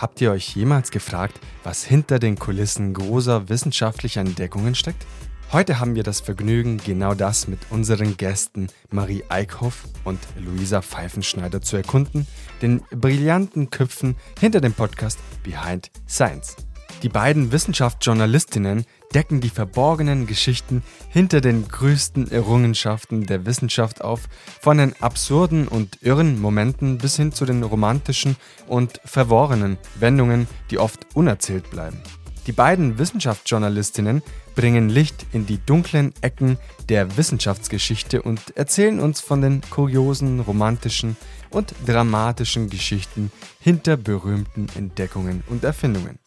[0.00, 5.06] Habt ihr euch jemals gefragt, was hinter den Kulissen großer wissenschaftlicher Entdeckungen steckt?
[5.52, 11.60] Heute haben wir das Vergnügen, genau das mit unseren Gästen Marie Eickhoff und Luisa Pfeifenschneider
[11.60, 12.26] zu erkunden,
[12.62, 16.56] den brillanten Köpfen hinter dem Podcast Behind Science.
[17.02, 24.28] Die beiden Wissenschaftsjournalistinnen decken die verborgenen Geschichten hinter den größten Errungenschaften der Wissenschaft auf,
[24.60, 28.36] von den absurden und irren Momenten bis hin zu den romantischen
[28.68, 32.00] und verworrenen Wendungen, die oft unerzählt bleiben.
[32.46, 34.22] Die beiden Wissenschaftsjournalistinnen
[34.54, 36.58] bringen Licht in die dunklen Ecken
[36.88, 41.16] der Wissenschaftsgeschichte und erzählen uns von den kuriosen, romantischen
[41.50, 46.18] und dramatischen Geschichten hinter berühmten Entdeckungen und Erfindungen.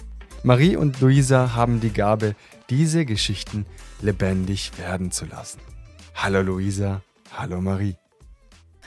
[0.43, 2.35] Marie und Luisa haben die Gabe,
[2.73, 3.67] diese Geschichten
[4.01, 5.59] lebendig werden zu lassen.
[6.15, 7.95] Hallo Luisa, hallo Marie.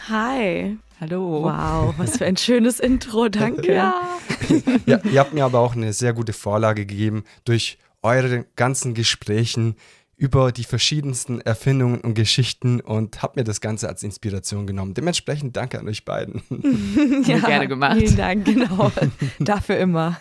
[0.08, 0.76] Hi.
[1.00, 1.44] Hallo.
[1.44, 3.72] Wow, was für ein schönes Intro, danke.
[3.72, 4.18] Ja.
[4.86, 9.76] ja, ihr habt mir aber auch eine sehr gute Vorlage gegeben durch eure ganzen Gesprächen
[10.16, 14.94] über die verschiedensten Erfindungen und Geschichten und habt mir das Ganze als Inspiration genommen.
[14.94, 16.42] Dementsprechend danke an euch beiden.
[17.24, 17.98] ja, gerne gemacht.
[17.98, 18.90] Vielen Dank, genau.
[19.38, 20.18] Dafür immer.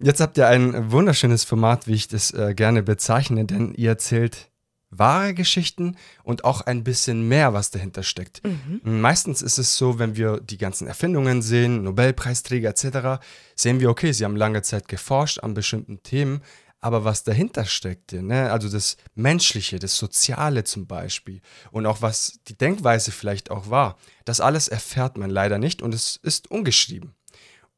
[0.00, 4.50] Jetzt habt ihr ein wunderschönes Format, wie ich das äh, gerne bezeichne, denn ihr erzählt
[4.98, 8.42] wahre Geschichten und auch ein bisschen mehr, was dahinter steckt.
[8.44, 9.00] Mhm.
[9.00, 13.22] Meistens ist es so, wenn wir die ganzen Erfindungen sehen, Nobelpreisträger etc.,
[13.56, 16.42] sehen wir, okay, sie haben lange Zeit geforscht an bestimmten Themen,
[16.80, 18.52] aber was dahinter steckte, ne?
[18.52, 23.96] also das Menschliche, das Soziale zum Beispiel und auch was die Denkweise vielleicht auch war,
[24.26, 27.14] das alles erfährt man leider nicht und es ist ungeschrieben.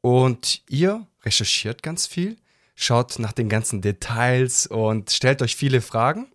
[0.07, 2.37] Und ihr recherchiert ganz viel,
[2.75, 6.27] schaut nach den ganzen Details und stellt euch viele Fragen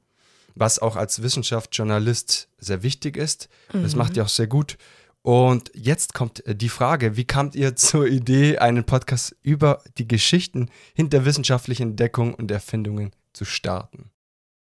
[0.55, 3.49] was auch als Wissenschaftsjournalist sehr wichtig ist.
[3.73, 3.83] Mhm.
[3.83, 4.77] Das macht ihr auch sehr gut.
[5.23, 10.09] Und jetzt kommt äh, die Frage, wie kamt ihr zur Idee, einen Podcast über die
[10.09, 14.11] Geschichten hinter wissenschaftlichen Entdeckungen und Erfindungen zu starten?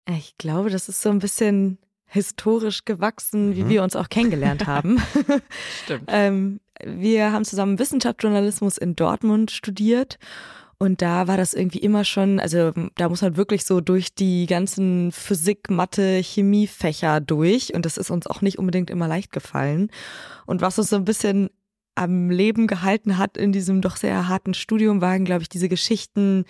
[0.09, 3.69] Ich glaube, das ist so ein bisschen historisch gewachsen, wie mhm.
[3.69, 5.01] wir uns auch kennengelernt haben.
[5.85, 6.05] Stimmt.
[6.09, 10.19] ähm, wir haben zusammen Wissenschaftsjournalismus in Dortmund studiert
[10.83, 14.47] und da war das irgendwie immer schon, also da muss man wirklich so durch die
[14.47, 17.75] ganzen Physik, Mathe, Chemiefächer durch.
[17.75, 19.91] Und das ist uns auch nicht unbedingt immer leicht gefallen.
[20.47, 21.51] Und was uns so ein bisschen
[21.97, 26.47] am Leben gehalten hat in diesem doch sehr harten Studium, waren, glaube ich, diese Geschichten,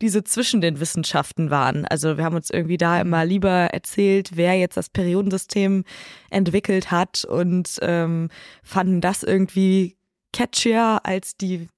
[0.00, 1.84] die so zwischen den Wissenschaften waren.
[1.86, 5.84] Also wir haben uns irgendwie da immer lieber erzählt, wer jetzt das Periodensystem
[6.30, 8.28] entwickelt hat und ähm,
[8.62, 9.96] fanden das irgendwie
[10.32, 11.68] catchier als die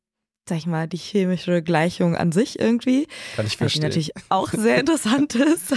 [0.49, 3.07] sag ich mal, die chemische Gleichung an sich irgendwie.
[3.37, 3.83] Kann ich verstehen.
[3.83, 5.73] Die natürlich auch sehr interessant ist.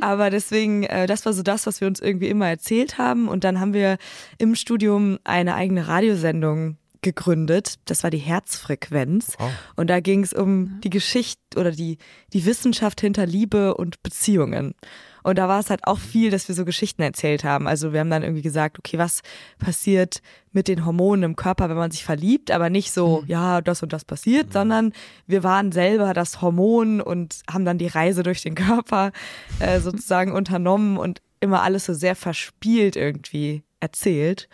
[0.00, 3.28] Aber deswegen, äh, das war so das, was wir uns irgendwie immer erzählt haben.
[3.28, 3.98] Und dann haben wir
[4.38, 7.76] im Studium eine eigene Radiosendung gegründet.
[7.84, 9.36] Das war die Herzfrequenz.
[9.38, 9.50] Wow.
[9.76, 11.98] Und da ging es um die Geschichte oder die,
[12.32, 14.74] die Wissenschaft hinter Liebe und Beziehungen.
[15.22, 17.66] Und da war es halt auch viel, dass wir so Geschichten erzählt haben.
[17.66, 19.22] Also wir haben dann irgendwie gesagt, okay, was
[19.58, 20.20] passiert
[20.52, 23.28] mit den Hormonen im Körper, wenn man sich verliebt, aber nicht so, mhm.
[23.28, 24.52] ja, das und das passiert, mhm.
[24.52, 24.92] sondern
[25.26, 29.12] wir waren selber das Hormon und haben dann die Reise durch den Körper
[29.60, 34.48] äh, sozusagen unternommen und immer alles so sehr verspielt irgendwie erzählt.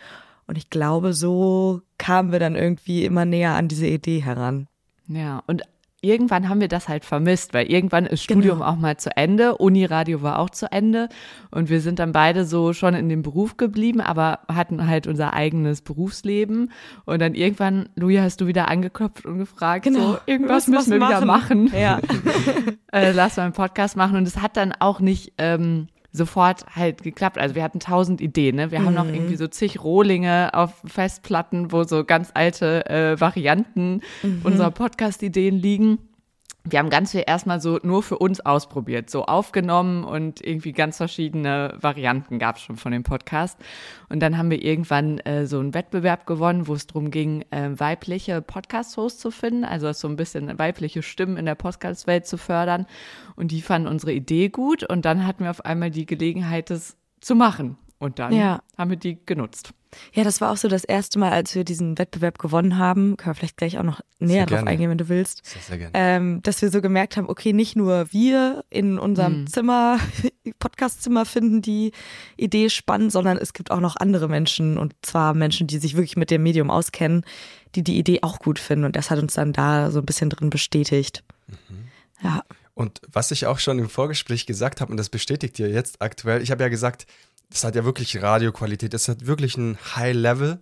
[0.47, 4.67] Und ich glaube, so kamen wir dann irgendwie immer näher an diese Idee heran.
[5.07, 5.63] Ja, und
[6.03, 8.69] irgendwann haben wir das halt vermisst, weil irgendwann ist Studium genau.
[8.69, 11.07] auch mal zu Ende, Uniradio war auch zu Ende
[11.49, 15.33] und wir sind dann beide so schon in dem Beruf geblieben, aber hatten halt unser
[15.33, 16.71] eigenes Berufsleben
[17.05, 20.13] und dann irgendwann, Louis, hast du wieder angeklopft und gefragt, genau.
[20.13, 21.15] so, irgendwas müssen wir machen.
[21.15, 21.71] wieder machen.
[21.73, 21.99] Ja.
[22.91, 27.03] äh, lass mal einen Podcast machen und es hat dann auch nicht ähm, sofort halt
[27.03, 27.37] geklappt.
[27.37, 28.55] Also wir hatten tausend Ideen.
[28.55, 28.71] Ne?
[28.71, 28.85] Wir mhm.
[28.85, 29.15] haben noch mhm.
[29.15, 34.41] irgendwie so zig Rohlinge auf Festplatten, wo so ganz alte äh, Varianten mhm.
[34.43, 35.97] unserer Podcast-Ideen liegen
[36.65, 40.95] wir haben ganz viel erstmal so nur für uns ausprobiert, so aufgenommen und irgendwie ganz
[40.95, 43.59] verschiedene Varianten gab es schon von dem Podcast.
[44.07, 47.71] Und dann haben wir irgendwann äh, so einen Wettbewerb gewonnen, wo es darum ging, äh,
[47.77, 52.85] weibliche Podcast-Hosts zu finden, also so ein bisschen weibliche Stimmen in der Podcast-Welt zu fördern.
[53.35, 56.95] Und die fanden unsere Idee gut und dann hatten wir auf einmal die Gelegenheit, das
[57.19, 57.77] zu machen.
[57.99, 58.61] Und dann ja.
[58.77, 59.73] haben wir die genutzt.
[60.13, 63.17] Ja, das war auch so das erste Mal, als wir diesen Wettbewerb gewonnen haben.
[63.17, 65.45] Können wir vielleicht gleich auch noch näher drauf eingehen, wenn du willst.
[65.45, 65.91] Sehr, sehr gerne.
[65.93, 69.47] Ähm, dass wir so gemerkt haben, okay, nicht nur wir in unserem mhm.
[69.47, 69.99] Zimmer,
[70.59, 71.91] Podcastzimmer finden die
[72.37, 76.17] Idee spannend, sondern es gibt auch noch andere Menschen und zwar Menschen, die sich wirklich
[76.17, 77.25] mit dem Medium auskennen,
[77.75, 78.85] die die Idee auch gut finden.
[78.85, 81.23] Und das hat uns dann da so ein bisschen drin bestätigt.
[81.47, 81.87] Mhm.
[82.23, 82.43] Ja.
[82.75, 86.41] Und was ich auch schon im Vorgespräch gesagt habe, und das bestätigt ihr jetzt aktuell,
[86.41, 87.05] ich habe ja gesagt,
[87.49, 90.59] das hat ja wirklich Radioqualität, das hat wirklich ein High Level.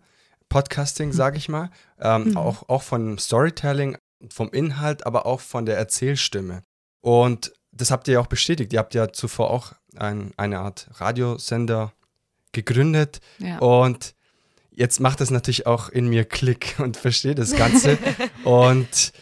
[0.51, 1.72] Podcasting, sage ich mal.
[2.00, 2.38] Ähm, mhm.
[2.38, 3.98] auch, auch von Storytelling,
[4.30, 6.62] vom Inhalt, aber auch von der Erzählstimme.
[7.00, 8.74] Und das habt ihr ja auch bestätigt.
[8.74, 11.94] Ihr habt ja zuvor auch ein, eine Art Radiosender
[12.51, 13.22] gegründet.
[13.39, 13.60] Ja.
[13.60, 14.13] Und
[14.72, 17.98] jetzt macht das natürlich auch in mir Klick und verstehe das Ganze.
[18.44, 19.13] und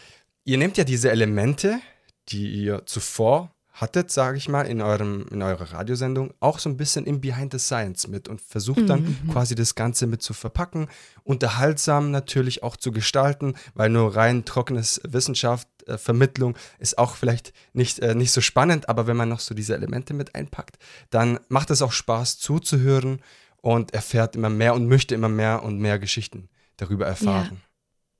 [0.44, 1.80] ihr nehmt ja diese Elemente,
[2.28, 6.76] die ihr zuvor hattet, sage ich mal, in, eurem, in eurer Radiosendung auch so ein
[6.76, 9.18] bisschen im Behind the Science mit und versucht dann mhm.
[9.24, 9.32] mhm.
[9.32, 10.88] quasi das Ganze mit zu verpacken,
[11.24, 17.52] unterhaltsam natürlich auch zu gestalten, weil nur rein trockenes Wissenschaft, äh, Vermittlung ist auch vielleicht
[17.72, 20.78] nicht, äh, nicht so spannend, aber wenn man noch so diese Elemente mit einpackt,
[21.08, 23.22] dann macht es auch Spaß zuzuhören
[23.62, 27.48] und erfährt immer mehr und möchte immer mehr und mehr Geschichten darüber erfahren.
[27.50, 27.56] Ja.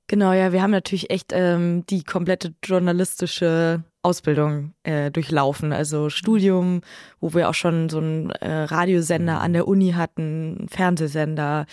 [0.07, 5.73] Genau, ja, wir haben natürlich echt ähm, die komplette journalistische Ausbildung äh, durchlaufen.
[5.73, 6.81] Also Studium,
[7.19, 11.65] wo wir auch schon so einen äh, Radiosender an der Uni hatten, Fernsehsender,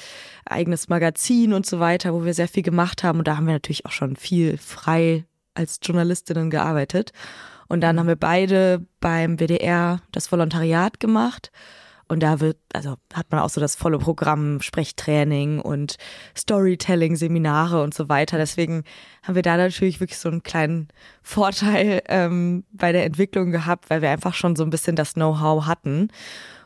[0.45, 3.19] eigenes Magazin und so weiter, wo wir sehr viel gemacht haben.
[3.19, 7.13] Und da haben wir natürlich auch schon viel frei als Journalistinnen gearbeitet.
[7.69, 11.51] Und dann haben wir beide beim WDR das Volontariat gemacht
[12.09, 15.97] und da wird, also hat man auch so das volle Programm, Sprechtraining und
[16.37, 18.39] Storytelling, Seminare und so weiter.
[18.39, 18.85] Deswegen
[19.23, 20.89] haben wir da natürlich wirklich so einen kleinen
[21.23, 25.67] Vorteil ähm, bei der Entwicklung gehabt, weil wir einfach schon so ein bisschen das Know-how
[25.67, 26.09] hatten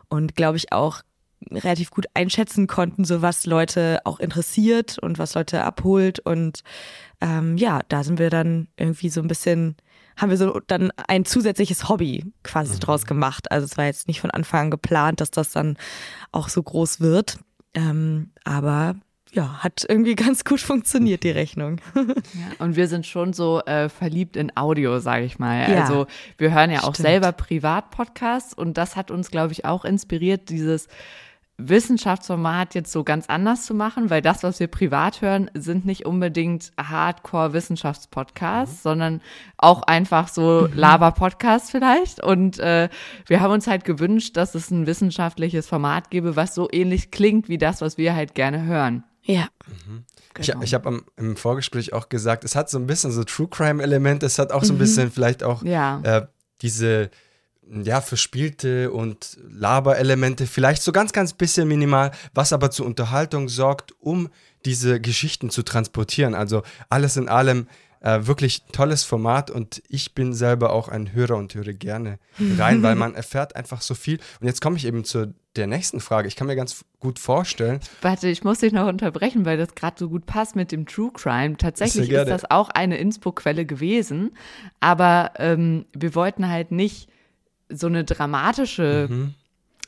[0.08, 1.02] und glaube ich auch
[1.50, 6.20] relativ gut einschätzen konnten, so was Leute auch interessiert und was Leute abholt.
[6.20, 6.62] Und
[7.20, 9.76] ähm, ja, da sind wir dann irgendwie so ein bisschen
[10.16, 12.80] haben wir so dann ein zusätzliches Hobby quasi mhm.
[12.80, 13.50] draus gemacht.
[13.50, 15.76] Also es war jetzt nicht von Anfang an geplant, dass das dann
[16.30, 17.38] auch so groß wird.
[17.74, 18.96] Ähm, aber
[19.32, 21.80] ja, hat irgendwie ganz gut funktioniert, die Rechnung.
[21.94, 25.70] Ja, und wir sind schon so äh, verliebt in Audio, sage ich mal.
[25.70, 26.06] Ja, also
[26.38, 27.08] wir hören ja auch stimmt.
[27.08, 30.88] selber Privat-Podcasts und das hat uns, glaube ich, auch inspiriert, dieses
[31.68, 36.06] Wissenschaftsformat jetzt so ganz anders zu machen, weil das, was wir privat hören, sind nicht
[36.06, 38.80] unbedingt Hardcore-Wissenschaftspodcasts, mhm.
[38.82, 39.20] sondern
[39.56, 40.68] auch einfach so.
[40.74, 42.22] Laber-Podcasts vielleicht.
[42.22, 42.88] Und äh,
[43.26, 47.48] wir haben uns halt gewünscht, dass es ein wissenschaftliches Format gäbe, was so ähnlich klingt
[47.48, 49.04] wie das, was wir halt gerne hören.
[49.22, 49.48] Ja.
[49.86, 50.04] Mhm.
[50.34, 50.58] Genau.
[50.58, 54.22] Ich, ich habe im Vorgespräch auch gesagt, es hat so ein bisschen so True Crime-Element,
[54.22, 54.80] es hat auch so ein mhm.
[54.80, 56.00] bisschen vielleicht auch ja.
[56.02, 56.26] äh,
[56.62, 57.10] diese
[57.70, 63.94] ja, verspielte und Laberelemente, vielleicht so ganz, ganz bisschen minimal, was aber zur Unterhaltung sorgt,
[64.00, 64.28] um
[64.64, 66.34] diese Geschichten zu transportieren.
[66.34, 67.66] Also alles in allem
[68.00, 72.18] äh, wirklich tolles Format und ich bin selber auch ein Hörer und höre gerne
[72.58, 74.18] rein, weil man erfährt einfach so viel.
[74.40, 76.28] Und jetzt komme ich eben zu der nächsten Frage.
[76.28, 77.80] Ich kann mir ganz gut vorstellen.
[78.00, 81.10] Warte, ich muss dich noch unterbrechen, weil das gerade so gut passt mit dem True
[81.12, 81.56] Crime.
[81.56, 84.32] Tatsächlich ist das auch eine Inspo-Quelle gewesen,
[84.80, 87.08] aber ähm, wir wollten halt nicht
[87.72, 89.34] so eine dramatische, mhm.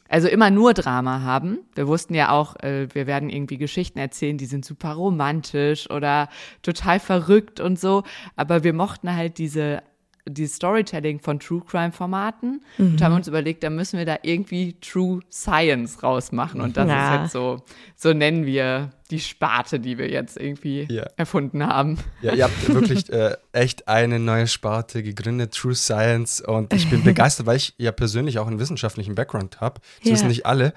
[0.08, 1.58] also immer nur Drama haben.
[1.74, 6.28] Wir wussten ja auch, äh, wir werden irgendwie Geschichten erzählen, die sind super romantisch oder
[6.62, 8.02] total verrückt und so.
[8.36, 9.82] Aber wir mochten halt diese
[10.26, 12.92] die Storytelling von True Crime Formaten mhm.
[12.92, 16.60] und haben uns überlegt, da müssen wir da irgendwie True Science rausmachen.
[16.62, 17.14] Und das ja.
[17.14, 17.62] ist jetzt so,
[17.94, 21.04] so nennen wir die Sparte, die wir jetzt irgendwie ja.
[21.16, 21.98] erfunden haben.
[22.22, 26.40] Ja, ihr habt wirklich äh, echt eine neue Sparte gegründet, True Science.
[26.40, 29.80] Und ich bin begeistert, weil ich ja persönlich auch einen wissenschaftlichen Background habe.
[29.98, 30.12] Das ja.
[30.14, 30.72] wissen nicht alle.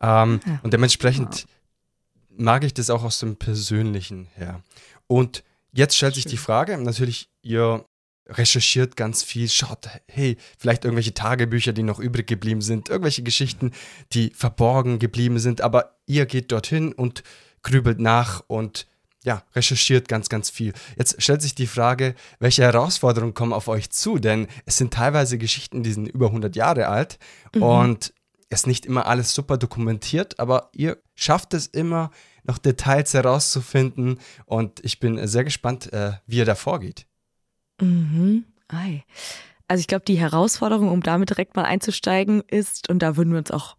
[0.00, 1.46] Ähm, und dementsprechend
[2.30, 4.62] mag ich das auch aus dem Persönlichen her.
[5.08, 7.84] Und jetzt stellt sich die Frage, natürlich, ihr
[8.28, 13.72] recherchiert ganz viel, schaut, hey, vielleicht irgendwelche Tagebücher, die noch übrig geblieben sind, irgendwelche Geschichten,
[14.12, 17.22] die verborgen geblieben sind, aber ihr geht dorthin und
[17.62, 18.86] grübelt nach und
[19.24, 20.72] ja, recherchiert ganz, ganz viel.
[20.96, 24.18] Jetzt stellt sich die Frage, welche Herausforderungen kommen auf euch zu?
[24.18, 27.18] Denn es sind teilweise Geschichten, die sind über 100 Jahre alt
[27.54, 27.62] mhm.
[27.62, 28.14] und
[28.48, 32.10] es ist nicht immer alles super dokumentiert, aber ihr schafft es immer,
[32.44, 37.06] noch Details herauszufinden und ich bin sehr gespannt, äh, wie ihr da vorgeht.
[37.82, 38.44] Mhm.
[38.68, 39.04] Ei.
[39.68, 43.38] Also ich glaube, die Herausforderung, um damit direkt mal einzusteigen, ist, und da würden wir
[43.38, 43.76] uns auch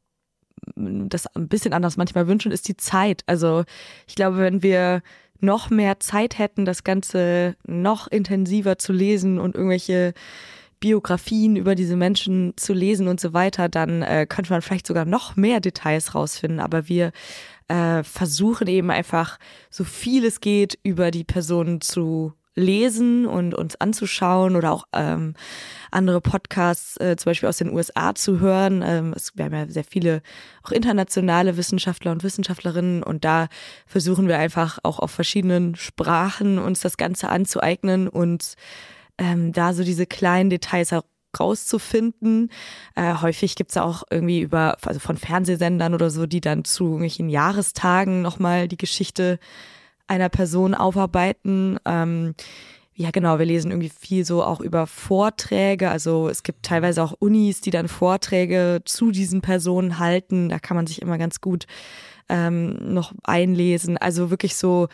[0.75, 3.23] das ein bisschen anders manchmal wünschen, ist die Zeit.
[3.25, 3.63] Also
[4.07, 5.01] ich glaube, wenn wir
[5.39, 10.13] noch mehr Zeit hätten, das Ganze noch intensiver zu lesen und irgendwelche
[10.79, 15.05] Biografien über diese Menschen zu lesen und so weiter, dann äh, könnte man vielleicht sogar
[15.05, 16.59] noch mehr Details rausfinden.
[16.59, 17.11] Aber wir
[17.67, 19.37] äh, versuchen eben einfach
[19.69, 25.33] so viel es geht über die Personen zu lesen und uns anzuschauen oder auch ähm,
[25.91, 28.83] andere Podcasts, äh, zum Beispiel aus den USA zu hören.
[28.85, 30.21] Ähm, es, wir haben ja sehr viele
[30.63, 33.47] auch internationale Wissenschaftler und Wissenschaftlerinnen und da
[33.85, 38.55] versuchen wir einfach auch auf verschiedenen Sprachen uns das Ganze anzueignen und
[39.17, 40.93] ähm, da so diese kleinen Details
[41.39, 42.51] rauszufinden.
[42.95, 46.85] Äh, häufig gibt's ja auch irgendwie über, also von Fernsehsendern oder so, die dann zu
[46.85, 49.39] irgendwelchen Jahrestagen nochmal die Geschichte
[50.07, 51.79] einer Person aufarbeiten.
[51.85, 52.35] Ähm,
[52.95, 55.89] ja, genau, wir lesen irgendwie viel so auch über Vorträge.
[55.89, 60.49] Also es gibt teilweise auch Unis, die dann Vorträge zu diesen Personen halten.
[60.49, 61.65] Da kann man sich immer ganz gut
[62.29, 63.97] ähm, noch einlesen.
[63.97, 64.89] Also wirklich so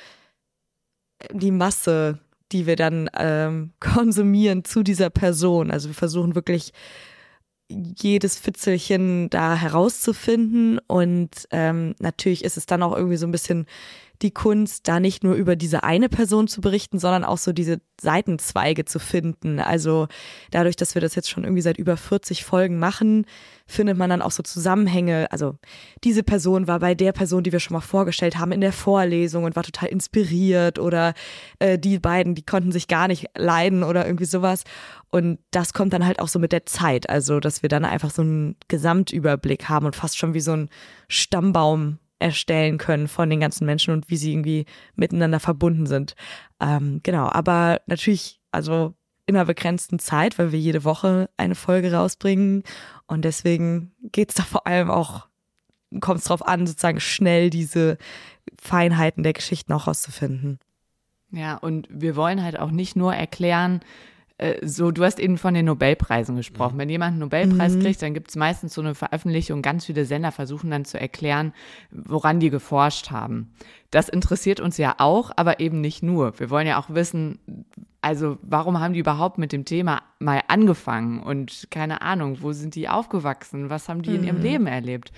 [1.34, 2.20] die Masse,
[2.52, 5.70] die wir dann ähm, konsumieren zu dieser Person.
[5.70, 6.72] Also wir versuchen wirklich
[7.72, 13.68] jedes Fitzelchen da herauszufinden und ähm, natürlich ist es dann auch irgendwie so ein bisschen
[14.22, 17.80] die Kunst, da nicht nur über diese eine Person zu berichten, sondern auch so diese
[18.02, 19.60] Seitenzweige zu finden.
[19.60, 20.08] Also
[20.52, 23.26] dadurch, dass wir das jetzt schon irgendwie seit über 40 Folgen machen,
[23.66, 25.32] findet man dann auch so Zusammenhänge.
[25.32, 25.56] Also
[26.04, 29.46] diese Person war bei der Person, die wir schon mal vorgestellt haben, in der Vorlesung
[29.46, 31.14] und war total inspiriert oder
[31.60, 34.64] äh, die beiden, die konnten sich gar nicht leiden oder irgendwie sowas.
[35.12, 37.10] Und das kommt dann halt auch so mit der Zeit.
[37.10, 40.70] Also, dass wir dann einfach so einen Gesamtüberblick haben und fast schon wie so ein
[41.08, 46.16] Stammbaum erstellen können von den ganzen Menschen und wie sie irgendwie miteinander verbunden sind.
[46.60, 48.94] Ähm, genau, aber natürlich, also
[49.30, 52.64] einer begrenzten Zeit, weil wir jede Woche eine Folge rausbringen.
[53.08, 55.28] Und deswegen geht es da vor allem auch,
[56.02, 57.98] kommt es darauf an, sozusagen schnell diese
[58.62, 60.60] Feinheiten der Geschichten auch rauszufinden.
[61.32, 63.82] Ja, und wir wollen halt auch nicht nur erklären,
[64.62, 66.76] so, du hast eben von den Nobelpreisen gesprochen.
[66.76, 66.80] Mhm.
[66.80, 67.82] Wenn jemand einen Nobelpreis mhm.
[67.82, 69.62] kriegt, dann gibt es meistens so eine Veröffentlichung.
[69.62, 71.54] Ganz viele Sender versuchen dann zu erklären,
[71.92, 73.52] woran die geforscht haben.
[73.92, 76.40] Das interessiert uns ja auch, aber eben nicht nur.
[76.40, 77.66] Wir wollen ja auch wissen,
[78.02, 82.76] also warum haben die überhaupt mit dem Thema mal angefangen und keine Ahnung, wo sind
[82.76, 84.16] die aufgewachsen, was haben die mhm.
[84.16, 84.44] in ihrem mhm.
[84.44, 85.12] Leben erlebt?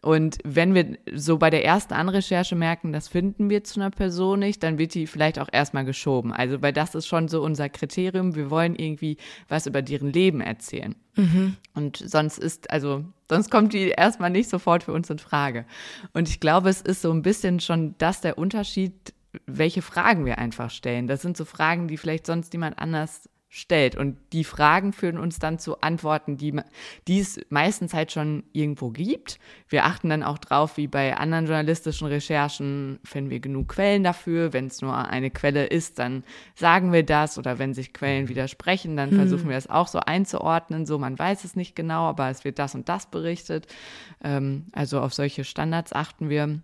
[0.00, 4.38] Und wenn wir so bei der ersten Anrecherche merken, das finden wir zu einer Person
[4.38, 6.32] nicht, dann wird die vielleicht auch erstmal geschoben.
[6.32, 8.36] Also, weil das ist schon so unser Kriterium.
[8.36, 9.16] Wir wollen irgendwie
[9.48, 10.94] was über deren Leben erzählen.
[11.16, 11.56] Mhm.
[11.74, 15.64] Und sonst ist, also, sonst kommt die erstmal nicht sofort für uns in Frage.
[16.12, 19.14] Und ich glaube, es ist so ein bisschen schon das der Unterschied,
[19.46, 21.08] welche Fragen wir einfach stellen.
[21.08, 23.96] Das sind so Fragen, die vielleicht sonst niemand anders stellt.
[23.96, 26.60] Und die Fragen führen uns dann zu Antworten, die,
[27.06, 29.38] die es meistens halt schon irgendwo gibt.
[29.68, 34.52] Wir achten dann auch drauf, wie bei anderen journalistischen Recherchen, finden wir genug Quellen dafür.
[34.52, 36.24] Wenn es nur eine Quelle ist, dann
[36.54, 37.38] sagen wir das.
[37.38, 39.16] Oder wenn sich Quellen widersprechen, dann mhm.
[39.16, 40.84] versuchen wir es auch so einzuordnen.
[40.84, 43.66] So, man weiß es nicht genau, aber es wird das und das berichtet.
[44.22, 46.60] Ähm, also auf solche Standards achten wir.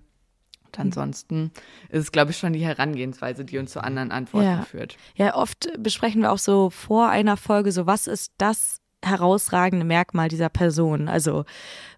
[0.79, 1.53] Und ansonsten
[1.89, 4.63] ist es, glaube ich, schon die Herangehensweise, die uns zu anderen Antworten ja.
[4.63, 4.97] führt.
[5.17, 10.29] Ja, oft besprechen wir auch so vor einer Folge so, was ist das herausragende Merkmal
[10.29, 11.09] dieser Person?
[11.09, 11.45] Also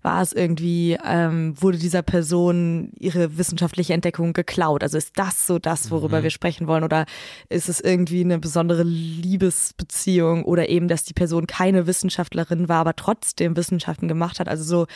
[0.03, 4.83] war es irgendwie, ähm, wurde dieser Person ihre wissenschaftliche Entdeckung geklaut?
[4.83, 6.25] Also ist das so das, worüber mhm.
[6.25, 6.85] wir sprechen wollen?
[6.85, 7.07] Oder
[7.49, 12.97] ist es irgendwie eine besondere Liebesbeziehung oder eben, dass die Person keine Wissenschaftlerin war, aber
[12.97, 14.49] trotzdem Wissenschaften gemacht hat?
[14.49, 14.87] Also so,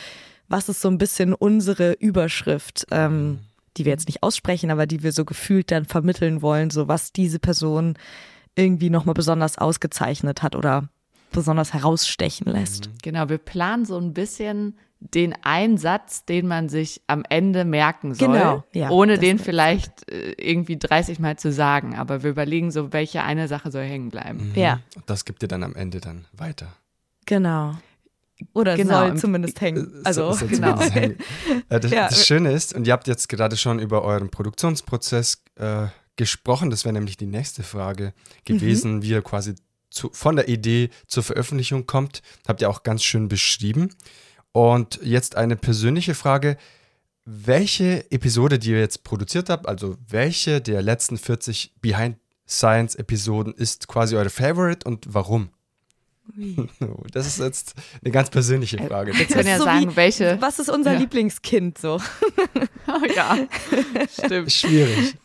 [0.47, 2.85] was ist so ein bisschen unsere Überschrift?
[2.91, 3.39] Ähm, mhm
[3.77, 7.11] die wir jetzt nicht aussprechen, aber die wir so gefühlt dann vermitteln wollen, so was
[7.11, 7.97] diese Person
[8.55, 10.89] irgendwie nochmal besonders ausgezeichnet hat oder
[11.31, 12.87] besonders herausstechen lässt.
[12.87, 12.93] Mhm.
[13.01, 18.27] Genau, wir planen so ein bisschen den Einsatz, den man sich am Ende merken soll,
[18.27, 21.95] genau, ja, ohne den vielleicht äh, irgendwie 30 Mal zu sagen.
[21.95, 24.49] Aber wir überlegen so, welche eine Sache soll hängen bleiben.
[24.49, 24.55] Mhm.
[24.55, 24.79] Ja.
[24.95, 26.67] Und das gibt ihr dann am Ende dann weiter.
[27.25, 27.75] Genau.
[28.53, 29.07] Oder genau.
[29.07, 30.01] soll zumindest hängen.
[30.03, 30.79] Äh, also, so, genau.
[30.79, 31.17] Hängen.
[31.69, 32.09] Äh, das, ja.
[32.09, 36.83] das, Schöne ist, und ihr habt jetzt gerade schon über euren Produktionsprozess äh, gesprochen, das
[36.83, 38.13] wäre nämlich die nächste Frage
[38.45, 39.03] gewesen, mhm.
[39.03, 39.55] wie ihr quasi
[39.89, 42.21] zu, von der Idee zur Veröffentlichung kommt.
[42.47, 43.89] Habt ihr auch ganz schön beschrieben.
[44.51, 46.57] Und jetzt eine persönliche Frage.
[47.23, 52.17] Welche Episode, die ihr jetzt produziert habt, also welche der letzten 40 Behind
[52.47, 55.51] Science Episoden ist quasi eure Favorite und warum?
[57.11, 57.73] Das ist jetzt
[58.03, 59.17] eine ganz persönliche äh, Frage.
[59.17, 60.37] Wir können ja so sagen, wie, welche.
[60.39, 60.99] Was ist unser ja.
[60.99, 61.99] Lieblingskind so?
[62.87, 63.37] Oh, ja,
[64.11, 64.51] stimmt.
[64.51, 65.15] Schwierig.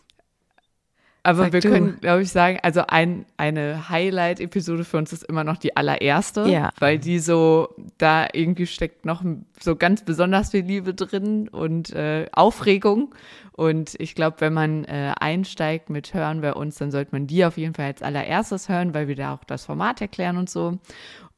[1.27, 1.71] Aber Sag wir du.
[1.71, 6.49] können, glaube ich, sagen, also ein, eine Highlight-Episode für uns ist immer noch die allererste,
[6.49, 6.71] ja.
[6.79, 9.25] weil die so, da irgendwie steckt noch
[9.59, 13.13] so ganz besonders viel Liebe drin und äh, Aufregung.
[13.51, 17.45] Und ich glaube, wenn man äh, einsteigt mit Hören bei uns, dann sollte man die
[17.45, 20.79] auf jeden Fall als allererstes hören, weil wir da auch das Format erklären und so.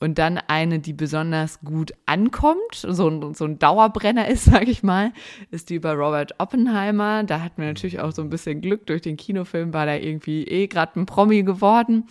[0.01, 4.83] Und dann eine, die besonders gut ankommt, so ein, so ein Dauerbrenner ist, sage ich
[4.83, 5.13] mal,
[5.51, 7.25] ist die über Robert Oppenheimer.
[7.25, 8.87] Da hatten wir natürlich auch so ein bisschen Glück.
[8.87, 12.05] Durch den Kinofilm war da irgendwie eh gerade ein Promi geworden.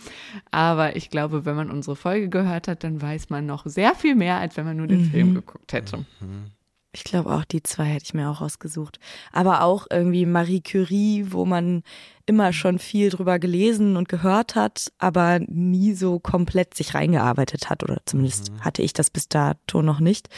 [0.50, 4.14] Aber ich glaube, wenn man unsere Folge gehört hat, dann weiß man noch sehr viel
[4.14, 5.10] mehr, als wenn man nur den mhm.
[5.10, 5.98] Film geguckt hätte.
[6.20, 6.52] Mhm.
[6.92, 8.98] Ich glaube auch die zwei hätte ich mir auch ausgesucht.
[9.32, 11.82] Aber auch irgendwie Marie Curie, wo man
[12.28, 17.82] immer schon viel drüber gelesen und gehört hat, aber nie so komplett sich reingearbeitet hat
[17.82, 18.60] oder zumindest mhm.
[18.64, 20.28] hatte ich das bis dato noch nicht.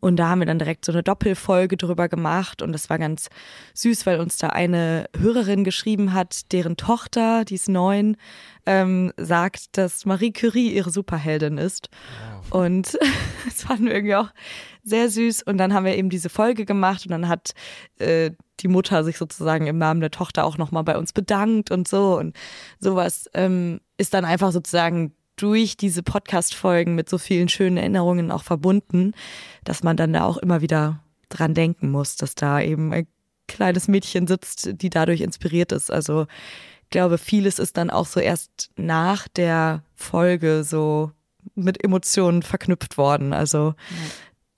[0.00, 3.28] Und da haben wir dann direkt so eine Doppelfolge drüber gemacht und das war ganz
[3.74, 8.16] süß, weil uns da eine Hörerin geschrieben hat, deren Tochter, die ist neun,
[8.64, 11.88] ähm, sagt, dass Marie Curie ihre Superheldin ist.
[12.50, 12.66] Wow.
[12.66, 12.98] Und
[13.44, 14.30] das fanden wir irgendwie auch
[14.84, 15.42] sehr süß.
[15.42, 17.52] Und dann haben wir eben diese Folge gemacht und dann hat
[17.98, 18.30] äh,
[18.60, 22.18] die Mutter sich sozusagen im Namen der Tochter auch nochmal bei uns bedankt und so.
[22.18, 22.36] Und
[22.78, 28.44] sowas ähm, ist dann einfach sozusagen durch diese Podcast-Folgen mit so vielen schönen Erinnerungen auch
[28.44, 29.12] verbunden,
[29.64, 33.06] dass man dann da auch immer wieder dran denken muss, dass da eben ein
[33.48, 35.90] kleines Mädchen sitzt, die dadurch inspiriert ist.
[35.90, 36.26] Also
[36.84, 41.10] ich glaube, vieles ist dann auch so erst nach der Folge so
[41.54, 43.32] mit Emotionen verknüpft worden.
[43.32, 43.74] Also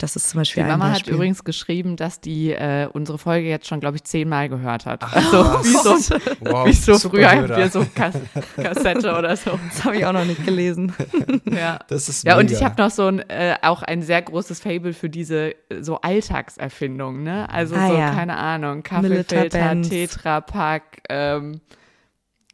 [0.05, 1.13] das ist zum Beispiel Die Mama Beispiel.
[1.13, 5.03] hat übrigens geschrieben, dass die äh, unsere Folge jetzt schon, glaube ich, zehnmal gehört hat.
[5.03, 8.15] Ach, also wie so, wow, wie so früher wir so Kass
[8.55, 9.59] Kassette oder so.
[9.71, 10.93] Das habe ich auch noch nicht gelesen.
[11.47, 14.61] ja, das ist ja und ich habe noch so ein äh, auch ein sehr großes
[14.61, 17.23] Fable für diese so Alltagserfindungen.
[17.23, 17.49] Ne?
[17.49, 18.11] Also ah, so ja.
[18.11, 20.83] keine Ahnung, Kaffeefilter, Tetra Pak.
[21.09, 21.63] Ähm,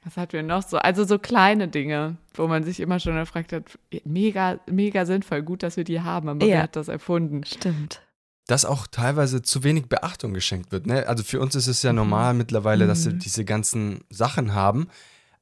[0.05, 0.79] was hatten wir noch so?
[0.79, 3.65] Also so kleine Dinge, wo man sich immer schon gefragt hat,
[4.05, 6.55] mega, mega sinnvoll, gut, dass wir die haben, aber ja.
[6.55, 7.45] wer hat das erfunden?
[7.45, 8.01] Stimmt.
[8.47, 10.87] Dass auch teilweise zu wenig Beachtung geschenkt wird.
[10.87, 11.07] Ne?
[11.07, 11.97] Also für uns ist es ja mhm.
[11.97, 12.39] normal mhm.
[12.39, 13.19] mittlerweile, dass wir mhm.
[13.19, 14.89] diese ganzen Sachen haben.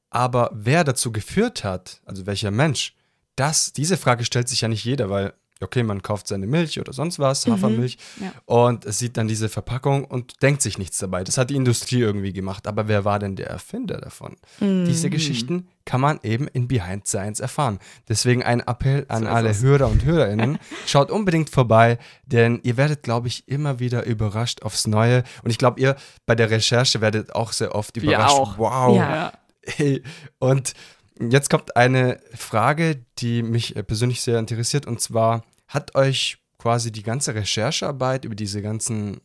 [0.09, 2.95] Aber wer dazu geführt hat, also welcher Mensch,
[3.35, 6.93] das, diese Frage stellt sich ja nicht jeder, weil okay, man kauft seine Milch oder
[6.93, 7.53] sonst was, mhm.
[7.53, 8.31] Hafermilch, ja.
[8.45, 11.23] und es sieht dann diese Verpackung und denkt sich nichts dabei.
[11.23, 12.67] Das hat die Industrie irgendwie gemacht.
[12.67, 14.35] Aber wer war denn der Erfinder davon?
[14.59, 14.85] Mhm.
[14.85, 17.79] Diese Geschichten kann man eben in Behind Science erfahren.
[18.07, 20.59] Deswegen ein Appell an so alle Hörer und Hörerinnen.
[20.85, 25.23] Schaut unbedingt vorbei, denn ihr werdet, glaube ich, immer wieder überrascht aufs Neue.
[25.43, 28.35] Und ich glaube, ihr bei der Recherche werdet auch sehr oft überrascht.
[28.35, 28.57] Wir auch.
[28.57, 28.97] Wow.
[28.97, 29.33] Ja.
[29.63, 30.03] Hey.
[30.37, 30.73] Und
[31.19, 34.85] Jetzt kommt eine Frage, die mich äh, persönlich sehr interessiert.
[34.85, 39.21] Und zwar, hat euch quasi die ganze Recherchearbeit über diese ganzen,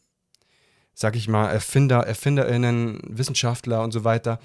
[0.93, 4.39] sag ich mal, Erfinder, Erfinderinnen, Wissenschaftler und so weiter,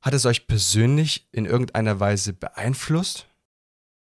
[0.00, 3.26] hat es euch persönlich in irgendeiner Weise beeinflusst?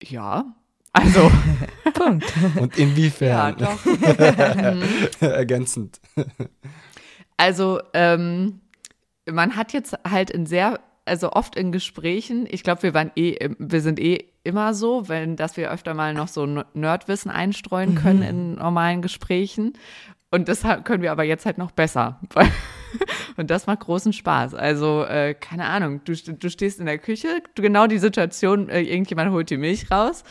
[0.03, 0.55] Ja,
[0.93, 1.31] also.
[1.95, 2.33] Punkt.
[2.57, 3.29] Und inwiefern?
[3.29, 5.21] Ja, doch.
[5.21, 6.01] Ergänzend.
[7.37, 8.61] Also, ähm,
[9.31, 13.51] man hat jetzt halt in sehr also oft in Gesprächen, ich glaube, wir waren eh,
[13.59, 18.21] wir sind eh immer so, wenn, dass wir öfter mal noch so Nerdwissen einstreuen können
[18.21, 18.29] mhm.
[18.29, 19.75] in normalen Gesprächen.
[20.31, 22.19] Und das können wir aber jetzt halt noch besser.
[23.37, 24.55] Und das macht großen Spaß.
[24.55, 28.81] Also, äh, keine Ahnung, du, du stehst in der Küche, du, genau die Situation, äh,
[28.81, 30.25] irgendjemand holt die Milch raus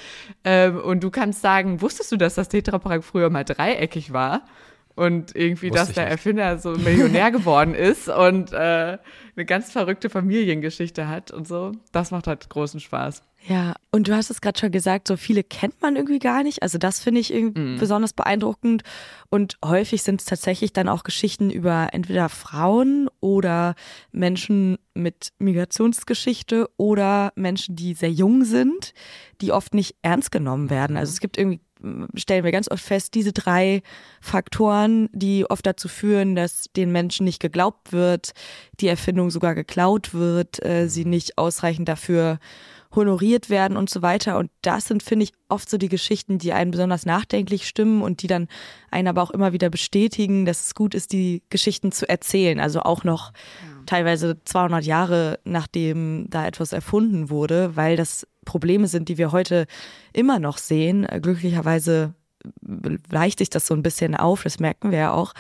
[0.44, 4.44] ähm, und du kannst sagen, wusstest du, dass das Tetrapack früher mal dreieckig war?
[4.96, 6.12] Und irgendwie, Wusste dass der nicht.
[6.12, 8.98] Erfinder so Millionär geworden ist und äh,
[9.36, 11.72] eine ganz verrückte Familiengeschichte hat und so.
[11.92, 13.24] Das macht halt großen Spaß.
[13.48, 16.62] Ja, und du hast es gerade schon gesagt, so viele kennt man irgendwie gar nicht.
[16.62, 17.80] Also das finde ich irgendwie mm.
[17.80, 18.84] besonders beeindruckend.
[19.30, 23.74] Und häufig sind es tatsächlich dann auch Geschichten über entweder Frauen oder
[24.12, 28.94] Menschen mit Migrationsgeschichte oder Menschen, die sehr jung sind,
[29.42, 30.96] die oft nicht ernst genommen werden.
[30.96, 31.62] Also es gibt irgendwie
[32.16, 33.82] stellen wir ganz oft fest, diese drei
[34.20, 38.32] Faktoren, die oft dazu führen, dass den Menschen nicht geglaubt wird,
[38.80, 42.40] die Erfindung sogar geklaut wird, äh, sie nicht ausreichend dafür
[42.94, 44.38] honoriert werden und so weiter.
[44.38, 48.22] Und das sind, finde ich, oft so die Geschichten, die einen besonders nachdenklich stimmen und
[48.22, 48.48] die dann
[48.90, 52.60] einen aber auch immer wieder bestätigen, dass es gut ist, die Geschichten zu erzählen.
[52.60, 53.71] Also auch noch ja.
[53.86, 59.68] Teilweise 200 Jahre nachdem da etwas erfunden wurde, weil das Probleme sind, die wir heute
[60.14, 61.08] immer noch sehen.
[61.22, 62.14] Glücklicherweise
[63.10, 65.34] leicht sich das so ein bisschen auf, das merken wir ja auch.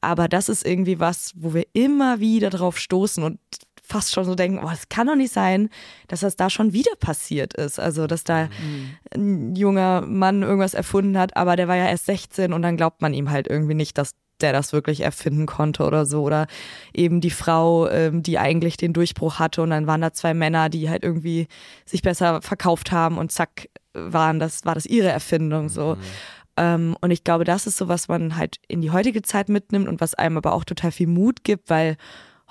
[0.00, 3.38] Aber das ist irgendwie was, wo wir immer wieder drauf stoßen und
[3.82, 5.68] fast schon so denken, oh, es kann doch nicht sein,
[6.08, 7.78] dass das da schon wieder passiert ist.
[7.78, 8.96] Also, dass da mhm.
[9.14, 13.00] ein junger Mann irgendwas erfunden hat, aber der war ja erst 16 und dann glaubt
[13.00, 16.22] man ihm halt irgendwie nicht, dass der das wirklich erfinden konnte oder so.
[16.22, 16.46] Oder
[16.92, 20.68] eben die Frau, ähm, die eigentlich den Durchbruch hatte und dann waren da zwei Männer,
[20.68, 21.48] die halt irgendwie
[21.84, 25.96] sich besser verkauft haben und zack, waren das, war das ihre Erfindung so.
[25.96, 26.00] Mhm.
[26.56, 29.88] Ähm, und ich glaube, das ist so, was man halt in die heutige Zeit mitnimmt
[29.88, 31.96] und was einem aber auch total viel Mut gibt, weil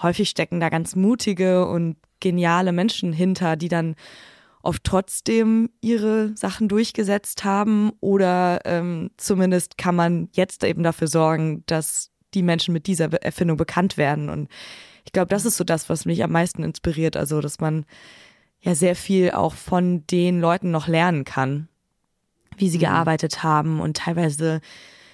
[0.01, 3.95] häufig stecken da ganz mutige und geniale Menschen hinter, die dann
[4.65, 11.63] oft trotzdem ihre Sachen durchgesetzt haben oder ähm, zumindest kann man jetzt eben dafür sorgen,
[11.67, 14.29] dass die Menschen mit dieser Erfindung bekannt werden.
[14.29, 14.49] Und
[15.05, 17.15] ich glaube, das ist so das, was mich am meisten inspiriert.
[17.15, 17.85] Also, dass man
[18.59, 21.69] ja sehr viel auch von den Leuten noch lernen kann,
[22.57, 22.83] wie sie mhm.
[22.83, 24.61] gearbeitet haben und teilweise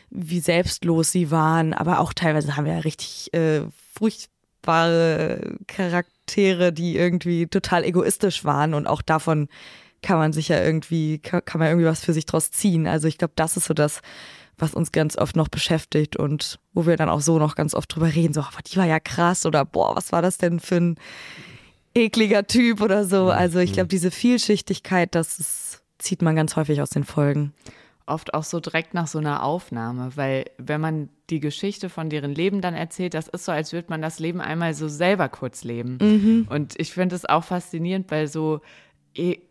[0.10, 3.62] wie selbstlos sie waren, aber auch teilweise haben wir ja richtig äh,
[3.94, 9.48] furchtbare Charakter Charaktere, die irgendwie total egoistisch waren und auch davon
[10.02, 12.88] kann man sich ja irgendwie, kann, man irgendwie was für sich draus ziehen.
[12.88, 14.02] Also ich glaube, das ist so das,
[14.58, 17.94] was uns ganz oft noch beschäftigt und wo wir dann auch so noch ganz oft
[17.94, 20.78] drüber reden, so, aber die war ja krass oder boah, was war das denn für
[20.78, 20.96] ein
[21.94, 23.30] ekliger Typ oder so.
[23.30, 27.54] Also ich glaube, diese Vielschichtigkeit, das ist, zieht man ganz häufig aus den Folgen
[28.06, 32.34] oft auch so direkt nach so einer Aufnahme, weil wenn man die Geschichte von deren
[32.34, 35.64] Leben dann erzählt, das ist so, als würde man das Leben einmal so selber kurz
[35.64, 35.98] leben.
[36.02, 36.48] Mhm.
[36.50, 38.62] Und ich finde es auch faszinierend, weil so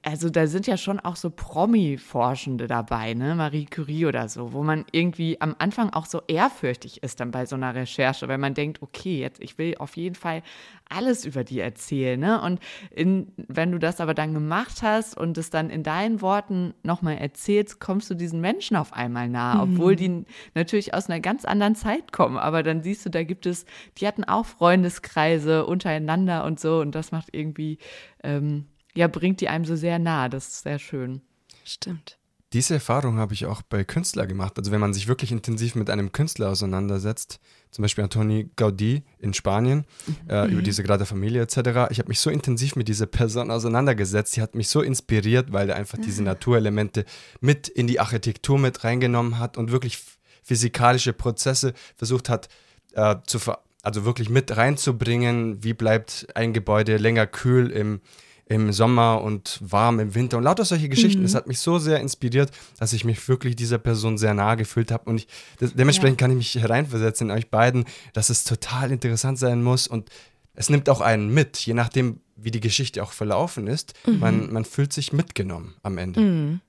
[0.03, 4.63] also da sind ja schon auch so Promi-Forschende dabei, ne, Marie Curie oder so, wo
[4.63, 8.55] man irgendwie am Anfang auch so ehrfürchtig ist dann bei so einer Recherche, weil man
[8.55, 10.43] denkt, okay, jetzt ich will auf jeden Fall
[10.89, 12.41] alles über die erzählen, ne?
[12.41, 12.59] Und
[12.91, 17.19] in, wenn du das aber dann gemacht hast und es dann in deinen Worten nochmal
[17.19, 19.75] erzählst, kommst du diesen Menschen auf einmal nahe, mhm.
[19.75, 22.39] obwohl die natürlich aus einer ganz anderen Zeit kommen.
[22.39, 23.67] Aber dann siehst du, da gibt es,
[23.99, 27.77] die hatten auch Freundeskreise untereinander und so und das macht irgendwie
[28.25, 28.65] ähm,
[29.01, 30.29] ja, bringt die einem so sehr nah.
[30.29, 31.23] Das ist sehr schön.
[31.65, 32.19] Stimmt.
[32.53, 34.59] Diese Erfahrung habe ich auch bei Künstlern gemacht.
[34.59, 39.33] Also wenn man sich wirklich intensiv mit einem Künstler auseinandersetzt, zum Beispiel Antoni Gaudí in
[39.33, 40.17] Spanien, mhm.
[40.29, 41.91] äh, über diese gerade Familie etc.
[41.91, 44.33] Ich habe mich so intensiv mit dieser Person auseinandergesetzt.
[44.33, 46.03] Sie hat mich so inspiriert, weil er einfach mhm.
[46.03, 47.07] diese Naturelemente
[47.41, 49.99] mit in die Architektur mit reingenommen hat und wirklich
[50.43, 52.49] physikalische Prozesse versucht hat
[52.93, 53.39] äh, zu
[53.83, 55.65] also wirklich mit reinzubringen.
[55.65, 58.03] Wie bleibt ein Gebäude länger kühl im
[58.51, 61.25] im Sommer und warm im Winter und lauter solche Geschichten.
[61.25, 61.37] Es mhm.
[61.37, 65.09] hat mich so sehr inspiriert, dass ich mich wirklich dieser Person sehr nahe gefühlt habe
[65.09, 65.29] und ich,
[65.61, 66.25] dementsprechend ja.
[66.27, 70.11] kann ich mich hereinversetzen in euch beiden, dass es total interessant sein muss und
[70.55, 73.95] es nimmt auch einen mit, je nachdem, wie die Geschichte auch verlaufen ist.
[74.05, 74.19] Mhm.
[74.19, 76.21] Man, man fühlt sich mitgenommen am Ende.
[76.21, 76.61] Mhm.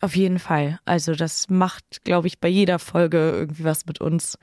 [0.00, 0.80] Auf jeden Fall.
[0.86, 4.38] Also das macht, glaube ich, bei jeder Folge irgendwie was mit uns.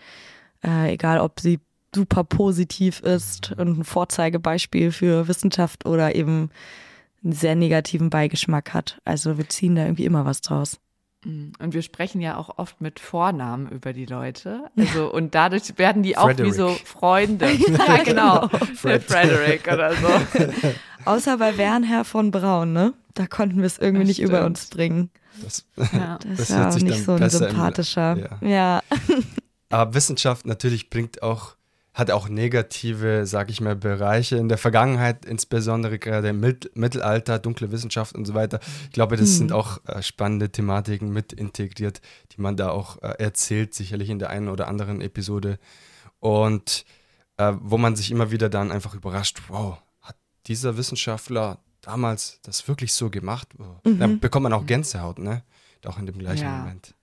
[0.63, 1.59] Äh, egal, ob sie
[1.95, 6.51] super positiv ist und ein Vorzeigebeispiel für Wissenschaft oder eben
[7.23, 8.99] einen sehr negativen Beigeschmack hat.
[9.05, 10.77] Also wir ziehen da irgendwie immer was draus.
[11.23, 11.51] Mm.
[11.59, 14.65] Und wir sprechen ja auch oft mit Vornamen über die Leute.
[14.77, 16.53] Also, und dadurch werden die auch Frederick.
[16.53, 17.51] wie so Freunde.
[17.87, 18.47] ja, genau.
[18.75, 19.03] Fred.
[19.03, 20.07] Frederick oder so.
[21.05, 22.93] Außer bei Wernherr von Braun, ne?
[23.13, 24.29] Da konnten wir es irgendwie das nicht stimmt.
[24.29, 25.09] über uns bringen.
[25.41, 26.19] Das, ja.
[26.27, 28.13] das, das war auch nicht so ein sympathischer.
[28.41, 28.81] Im, ja.
[28.81, 28.81] ja.
[29.69, 31.55] Aber Wissenschaft natürlich bringt auch
[31.95, 37.71] hat auch negative, sag ich mal, Bereiche in der Vergangenheit, insbesondere gerade im Mittelalter, dunkle
[37.71, 38.59] Wissenschaft und so weiter.
[38.83, 39.35] Ich glaube, das hm.
[39.35, 42.01] sind auch äh, spannende Thematiken mit integriert,
[42.33, 45.57] die man da auch äh, erzählt, sicherlich in der einen oder anderen Episode.
[46.19, 46.85] Und
[47.37, 52.67] äh, wo man sich immer wieder dann einfach überrascht, wow, hat dieser Wissenschaftler damals das
[52.67, 53.47] wirklich so gemacht?
[53.57, 53.99] Mhm.
[53.99, 55.43] Da bekommt man auch Gänsehaut, ne?
[55.85, 56.57] Auch in dem gleichen ja.
[56.57, 56.93] Moment.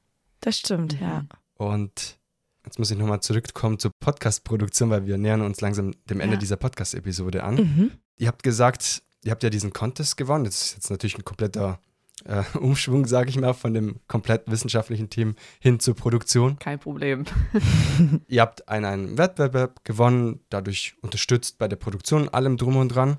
[0.41, 1.25] Das stimmt, ja.
[1.57, 2.19] Und
[2.65, 6.41] Jetzt muss ich nochmal zurückkommen zur Podcast-Produktion, weil wir nähern uns langsam dem Ende ja.
[6.41, 7.55] dieser Podcast-Episode an.
[7.57, 7.91] Mhm.
[8.19, 10.45] Ihr habt gesagt, ihr habt ja diesen Contest gewonnen.
[10.45, 11.81] Das ist jetzt natürlich ein kompletter
[12.25, 16.59] äh, Umschwung, sage ich mal, von dem komplett wissenschaftlichen Team hin zur Produktion.
[16.59, 17.25] Kein Problem.
[18.29, 23.19] ihr habt einen, einen Wettbewerb gewonnen, dadurch unterstützt bei der Produktion, allem drum und dran.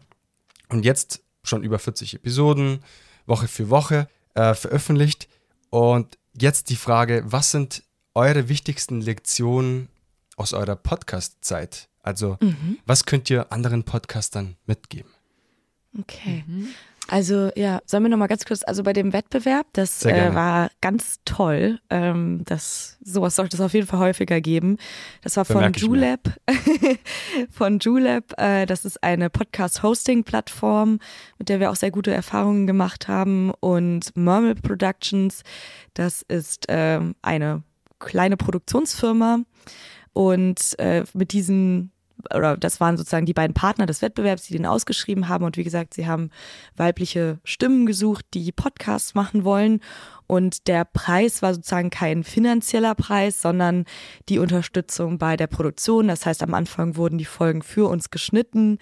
[0.69, 2.79] Und jetzt schon über 40 Episoden,
[3.25, 5.27] Woche für Woche äh, veröffentlicht.
[5.69, 7.84] Und jetzt die Frage, was sind
[8.15, 9.89] eure wichtigsten Lektionen
[10.36, 11.89] aus eurer Podcast-Zeit?
[12.02, 12.78] Also, mhm.
[12.86, 15.12] was könnt ihr anderen Podcastern mitgeben?
[15.97, 16.43] Okay.
[16.47, 16.69] Mhm.
[17.10, 20.69] Also ja, sollen wir noch mal ganz kurz, also bei dem Wettbewerb, das äh, war
[20.80, 21.80] ganz toll.
[21.89, 24.78] Ähm, das, sowas sollte es auf jeden Fall häufiger geben.
[25.21, 26.32] Das war von Julep.
[27.52, 28.34] von Julep.
[28.38, 30.99] Äh, das ist eine Podcast-Hosting-Plattform,
[31.39, 33.52] mit der wir auch sehr gute Erfahrungen gemacht haben.
[33.60, 35.43] Und Murmel Productions,
[35.93, 37.63] das ist äh, eine
[38.05, 39.39] kleine Produktionsfirma
[40.13, 41.93] und äh, mit diesen
[42.33, 45.43] oder das waren sozusagen die beiden Partner des Wettbewerbs, die den ausgeschrieben haben.
[45.43, 46.29] Und wie gesagt, sie haben
[46.75, 49.81] weibliche Stimmen gesucht, die Podcasts machen wollen.
[50.25, 53.85] Und der Preis war sozusagen kein finanzieller Preis, sondern
[54.29, 56.07] die Unterstützung bei der Produktion.
[56.07, 58.77] Das heißt, am Anfang wurden die Folgen für uns geschnitten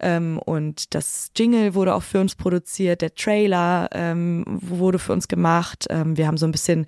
[0.00, 5.28] ähm, und das Jingle wurde auch für uns produziert, der Trailer ähm, wurde für uns
[5.28, 5.86] gemacht.
[5.90, 6.86] Ähm, wir haben so ein bisschen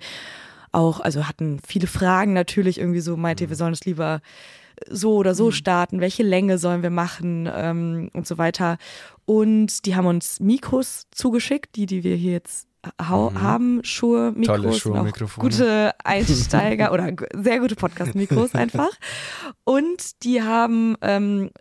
[0.71, 3.57] auch, also hatten viele Fragen natürlich irgendwie so, meinte, wir mhm.
[3.57, 4.21] sollen es lieber
[4.89, 5.51] so oder so mhm.
[5.51, 8.77] starten, welche Länge sollen wir machen ähm, und so weiter.
[9.25, 13.41] Und die haben uns Mikros zugeschickt, die, die wir hier jetzt mhm.
[13.41, 15.49] haben, Schuhe, Mikros, Schuhe, Mikrofone.
[15.49, 18.89] gute Einsteiger oder sehr gute Podcast-Mikros einfach.
[19.65, 21.51] Und die haben ähm,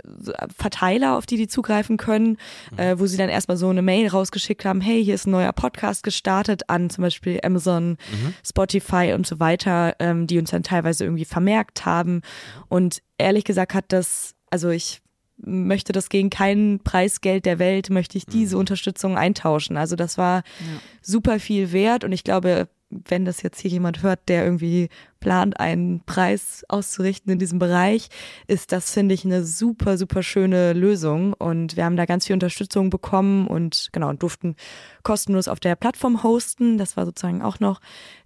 [0.57, 2.39] Verteiler, auf die die zugreifen können,
[2.73, 2.79] mhm.
[2.79, 5.53] äh, wo sie dann erstmal so eine Mail rausgeschickt haben, hey, hier ist ein neuer
[5.53, 8.35] Podcast gestartet an zum Beispiel Amazon, mhm.
[8.47, 12.23] Spotify und so weiter, ähm, die uns dann teilweise irgendwie vermerkt haben.
[12.69, 15.03] Und ehrlich gesagt hat das, also ich
[15.39, 18.61] möchte das gegen kein Preisgeld der Welt, möchte ich diese mhm.
[18.61, 19.77] Unterstützung eintauschen.
[19.77, 20.81] Also das war ja.
[21.01, 24.89] super viel wert und ich glaube, wenn das jetzt hier jemand hört, der irgendwie
[25.21, 28.09] plant, einen Preis auszurichten in diesem Bereich,
[28.47, 31.35] ist das, finde ich, eine super, super schöne Lösung.
[31.35, 34.57] Und wir haben da ganz viel Unterstützung bekommen und genau, durften
[35.03, 36.79] kostenlos auf der Plattform hosten.
[36.79, 37.81] Das war sozusagen auch noch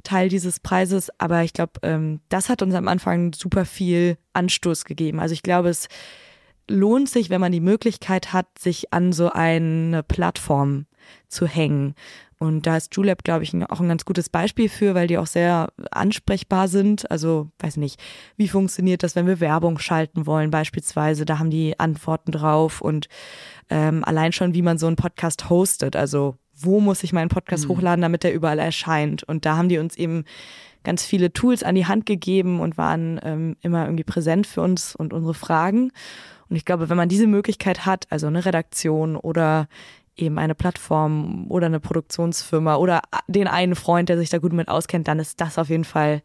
[0.05, 1.11] Teil dieses Preises.
[1.19, 5.19] Aber ich glaube, ähm, das hat uns am Anfang super viel Anstoß gegeben.
[5.19, 5.89] Also ich glaube, es
[6.73, 10.87] lohnt sich, wenn man die Möglichkeit hat, sich an so eine Plattform
[11.29, 11.95] zu hängen.
[12.39, 15.29] Und da ist Julep, glaube ich, auch ein ganz gutes Beispiel für, weil die auch
[15.29, 17.09] sehr ansprechbar sind.
[17.09, 18.01] Also, weiß nicht,
[18.37, 21.25] wie funktioniert das, wenn wir Werbung schalten wollen, beispielsweise.
[21.25, 23.07] Da haben die Antworten drauf und
[23.71, 25.95] ähm, allein schon, wie man so einen Podcast hostet.
[25.95, 27.69] Also, wo muss ich meinen Podcast mhm.
[27.75, 29.23] hochladen, damit er überall erscheint?
[29.23, 30.25] Und da haben die uns eben
[30.83, 34.97] ganz viele Tools an die Hand gegeben und waren ähm, immer irgendwie präsent für uns
[34.97, 35.93] und unsere Fragen.
[36.53, 39.69] Und ich glaube, wenn man diese Möglichkeit hat, also eine Redaktion oder
[40.17, 44.69] eben eine Plattform oder eine Produktionsfirma oder den einen Freund, der sich da gut mit
[44.69, 46.21] auskennt, dann ist das auf jeden Fall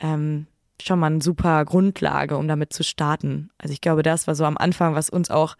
[0.00, 0.48] ähm,
[0.82, 3.50] schon mal eine super Grundlage, um damit zu starten.
[3.58, 5.54] Also ich glaube, das war so am Anfang, was uns auch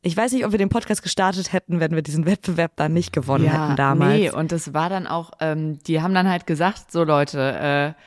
[0.00, 3.12] ich weiß nicht, ob wir den Podcast gestartet hätten, wenn wir diesen Wettbewerb dann nicht
[3.12, 4.18] gewonnen ja, hätten damals.
[4.18, 8.02] Nee, und das war dann auch, ähm, die haben dann halt gesagt, so Leute, äh,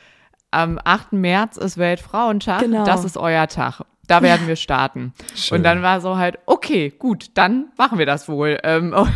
[0.50, 1.12] am 8.
[1.12, 2.84] März ist Weltfrauentag, genau.
[2.84, 3.82] das ist euer Tag.
[4.08, 5.12] Da werden wir starten.
[5.36, 5.58] Schön.
[5.58, 8.58] Und dann war so halt, okay, gut, dann machen wir das wohl.
[8.64, 9.08] Ähm, und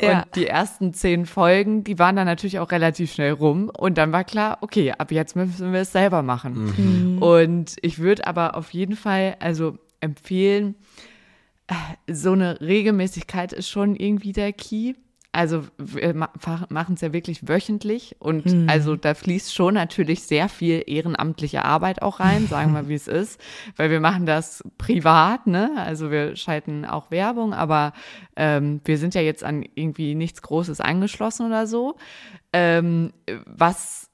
[0.00, 0.24] ja.
[0.34, 3.68] die ersten zehn Folgen, die waren dann natürlich auch relativ schnell rum.
[3.68, 6.72] Und dann war klar, okay, ab jetzt müssen wir es selber machen.
[6.76, 7.22] Mhm.
[7.22, 10.76] Und ich würde aber auf jeden Fall, also empfehlen,
[11.66, 11.74] äh,
[12.12, 14.94] so eine Regelmäßigkeit ist schon irgendwie der Key.
[15.36, 18.68] Also wir machen es ja wirklich wöchentlich und mhm.
[18.70, 23.06] also da fließt schon natürlich sehr viel ehrenamtliche Arbeit auch rein, sagen wir, wie es
[23.06, 23.38] ist,
[23.76, 25.72] weil wir machen das privat, ne?
[25.76, 27.92] Also wir schalten auch Werbung, aber
[28.34, 31.96] ähm, wir sind ja jetzt an irgendwie nichts Großes angeschlossen oder so.
[32.54, 33.12] Ähm,
[33.44, 34.10] was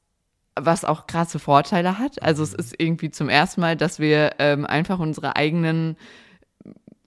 [0.54, 2.20] was auch krasse Vorteile hat.
[2.20, 5.96] Also es ist irgendwie zum ersten Mal, dass wir ähm, einfach unsere eigenen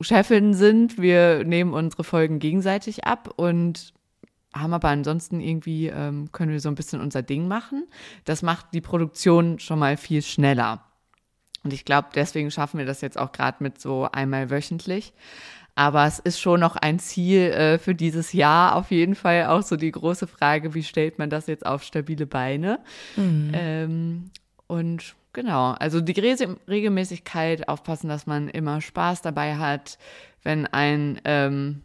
[0.01, 0.97] Chefin sind.
[0.99, 3.93] Wir nehmen unsere Folgen gegenseitig ab und
[4.55, 7.87] haben aber ansonsten irgendwie, ähm, können wir so ein bisschen unser Ding machen.
[8.23, 10.83] Das macht die Produktion schon mal viel schneller.
[11.63, 15.13] Und ich glaube, deswegen schaffen wir das jetzt auch gerade mit so einmal wöchentlich.
[15.73, 19.61] Aber es ist schon noch ein Ziel äh, für dieses Jahr auf jeden Fall auch
[19.61, 22.79] so die große Frage, wie stellt man das jetzt auf stabile Beine?
[23.17, 23.51] Mhm.
[23.53, 24.31] Ähm,
[24.67, 29.97] und genau, also die Regelmäßigkeit, aufpassen, dass man immer Spaß dabei hat,
[30.43, 31.81] wenn ein ähm,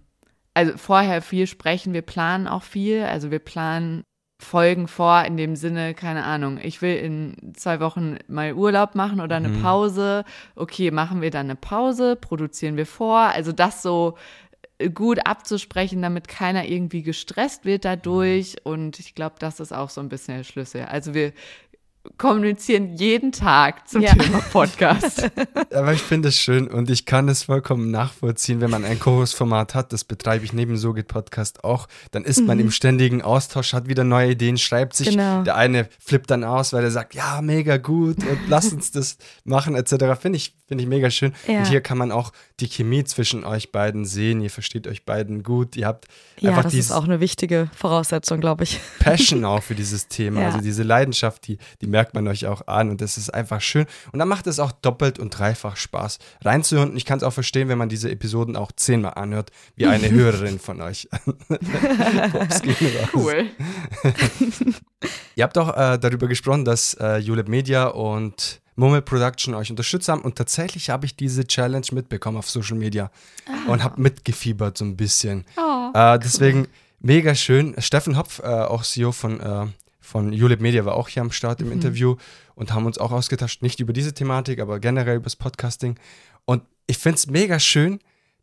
[0.54, 4.04] also vorher viel sprechen, wir planen auch viel, also wir planen
[4.42, 9.20] Folgen vor in dem Sinne, keine Ahnung, ich will in zwei Wochen mal Urlaub machen
[9.20, 9.62] oder eine mhm.
[9.62, 10.24] Pause.
[10.56, 13.18] Okay, machen wir dann eine Pause, produzieren wir vor.
[13.18, 14.16] Also das so
[14.94, 18.56] gut abzusprechen, damit keiner irgendwie gestresst wird dadurch.
[18.64, 20.86] Und ich glaube, das ist auch so ein bisschen der Schlüssel.
[20.86, 21.32] Also wir
[22.16, 24.14] kommunizieren jeden Tag zum ja.
[24.14, 25.30] Thema Podcast.
[25.74, 29.74] Aber ich finde es schön und ich kann es vollkommen nachvollziehen, wenn man ein Co-Host-Format
[29.74, 32.46] hat, das betreibe ich neben So geht Podcast auch, dann ist mhm.
[32.46, 35.42] man im ständigen Austausch, hat wieder neue Ideen, schreibt sich, genau.
[35.42, 39.18] der eine flippt dann aus, weil er sagt, ja, mega gut und lass uns das
[39.44, 40.20] machen etc.
[40.20, 41.33] Finde ich, finde ich mega schön.
[41.48, 41.59] Ja.
[41.59, 45.42] Und hier kann man auch die Chemie zwischen euch beiden sehen, ihr versteht euch beiden
[45.42, 46.06] gut, ihr habt
[46.38, 48.78] ja, einfach das ist auch eine wichtige Voraussetzung, glaube ich.
[49.00, 50.46] Passion auch für dieses Thema, ja.
[50.46, 53.87] also diese Leidenschaft, die, die merkt man euch auch an und das ist einfach schön.
[54.12, 56.90] Und dann macht es auch doppelt und dreifach Spaß reinzuhören.
[56.90, 60.09] Und ich kann es auch verstehen, wenn man diese Episoden auch zehnmal anhört, wie eine
[60.09, 61.09] Hörerin von euch.
[63.12, 63.46] cool.
[65.35, 70.08] Ihr habt auch äh, darüber gesprochen, dass äh, Julep Media und Mummel Production euch unterstützt
[70.08, 73.10] haben und tatsächlich habe ich diese Challenge mitbekommen auf Social Media
[73.46, 73.70] ah.
[73.70, 75.44] und habe mitgefiebert so ein bisschen.
[75.56, 76.68] Oh, äh, deswegen cool.
[77.00, 77.74] mega schön.
[77.78, 79.66] Steffen Hopf, äh, auch CEO von äh,
[80.00, 81.74] von Julep Media war auch hier am Start im mhm.
[81.74, 82.16] Interview
[82.56, 85.98] und haben uns auch ausgetauscht, nicht über diese Thematik, aber generell über das Podcasting.
[86.46, 88.00] Und ich finde es mega schön,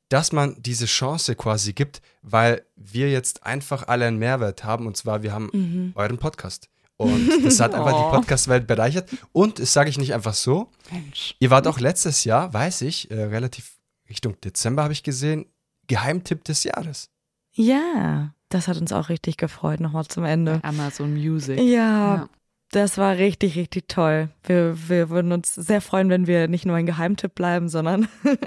[0.08, 4.95] dass man diese Chance quasi gibt, weil wir jetzt einfach alle einen Mehrwert haben und
[4.95, 5.91] zwar wir haben mhm.
[5.95, 6.69] euren Podcast.
[6.98, 8.10] Und das hat einfach oh.
[8.10, 9.10] die Podcast-Welt bereichert.
[9.32, 10.72] Und das sage ich nicht einfach so.
[10.92, 11.36] Mensch.
[11.40, 13.78] Ihr wart auch letztes Jahr, weiß ich, äh, relativ
[14.10, 15.46] Richtung Dezember habe ich gesehen,
[15.88, 17.10] Geheimtipp des Jahres.
[17.54, 18.34] Ja.
[18.50, 20.62] Das hat uns auch richtig gefreut, nochmal zum Ende.
[20.64, 21.60] Amazon Music.
[21.60, 22.30] Ja, ja,
[22.71, 24.30] das war richtig, richtig toll.
[24.43, 28.08] Wir, wir würden uns sehr freuen, wenn wir nicht nur ein Geheimtipp bleiben, sondern.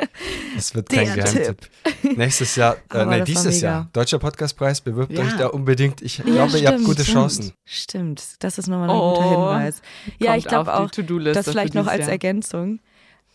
[0.56, 1.60] Es wird kein Geheimtipp.
[2.02, 2.18] Tipp.
[2.18, 3.88] Nächstes Jahr, äh, nein, dieses Jahr.
[3.92, 5.22] Deutscher Podcastpreis, bewirbt ja.
[5.22, 6.02] euch da unbedingt.
[6.02, 7.14] Ich ja, glaube, stimmt, ihr habt gute stimmt.
[7.14, 7.52] Chancen.
[7.64, 9.82] Stimmt, das ist nochmal ein oh, guter Hinweis.
[10.18, 12.10] Ja, ich glaube auch, das vielleicht noch als Jahr.
[12.10, 12.80] Ergänzung.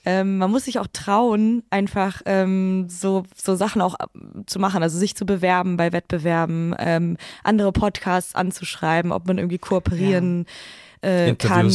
[0.05, 4.83] Ähm, man muss sich auch trauen, einfach ähm, so, so Sachen auch äh, zu machen,
[4.83, 10.45] also sich zu bewerben bei Wettbewerben, ähm, andere Podcasts anzuschreiben, ob man irgendwie kooperieren
[11.03, 11.09] ja.
[11.09, 11.73] äh, kann.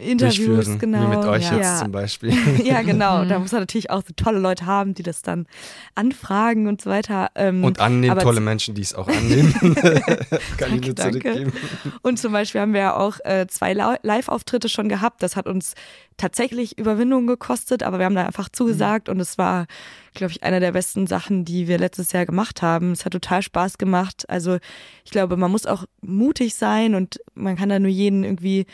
[0.00, 1.02] Interviews, genau.
[1.02, 1.56] Wie mit euch ja.
[1.56, 2.32] jetzt zum Beispiel.
[2.64, 3.24] ja, genau.
[3.24, 5.46] Da muss man natürlich auch so tolle Leute haben, die das dann
[5.94, 7.30] anfragen und so weiter.
[7.34, 9.52] Ähm, und annehmen, tolle Menschen, die es auch annehmen.
[10.56, 11.52] Kann ich nur zurückgeben.
[12.02, 15.22] Und zum Beispiel haben wir ja auch äh, zwei Live-Auftritte schon gehabt.
[15.22, 15.74] Das hat uns
[16.20, 19.14] tatsächlich Überwindung gekostet, aber wir haben da einfach zugesagt mhm.
[19.14, 19.66] und es war,
[20.14, 22.92] glaube ich, eine der besten Sachen, die wir letztes Jahr gemacht haben.
[22.92, 24.28] Es hat total Spaß gemacht.
[24.28, 24.58] Also
[25.04, 28.66] ich glaube, man muss auch mutig sein und man kann da nur jeden irgendwie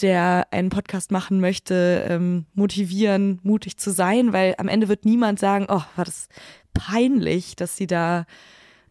[0.00, 5.38] der einen Podcast machen möchte, ähm, motivieren, mutig zu sein, weil am Ende wird niemand
[5.38, 6.28] sagen, oh, war das
[6.72, 8.24] peinlich, dass sie da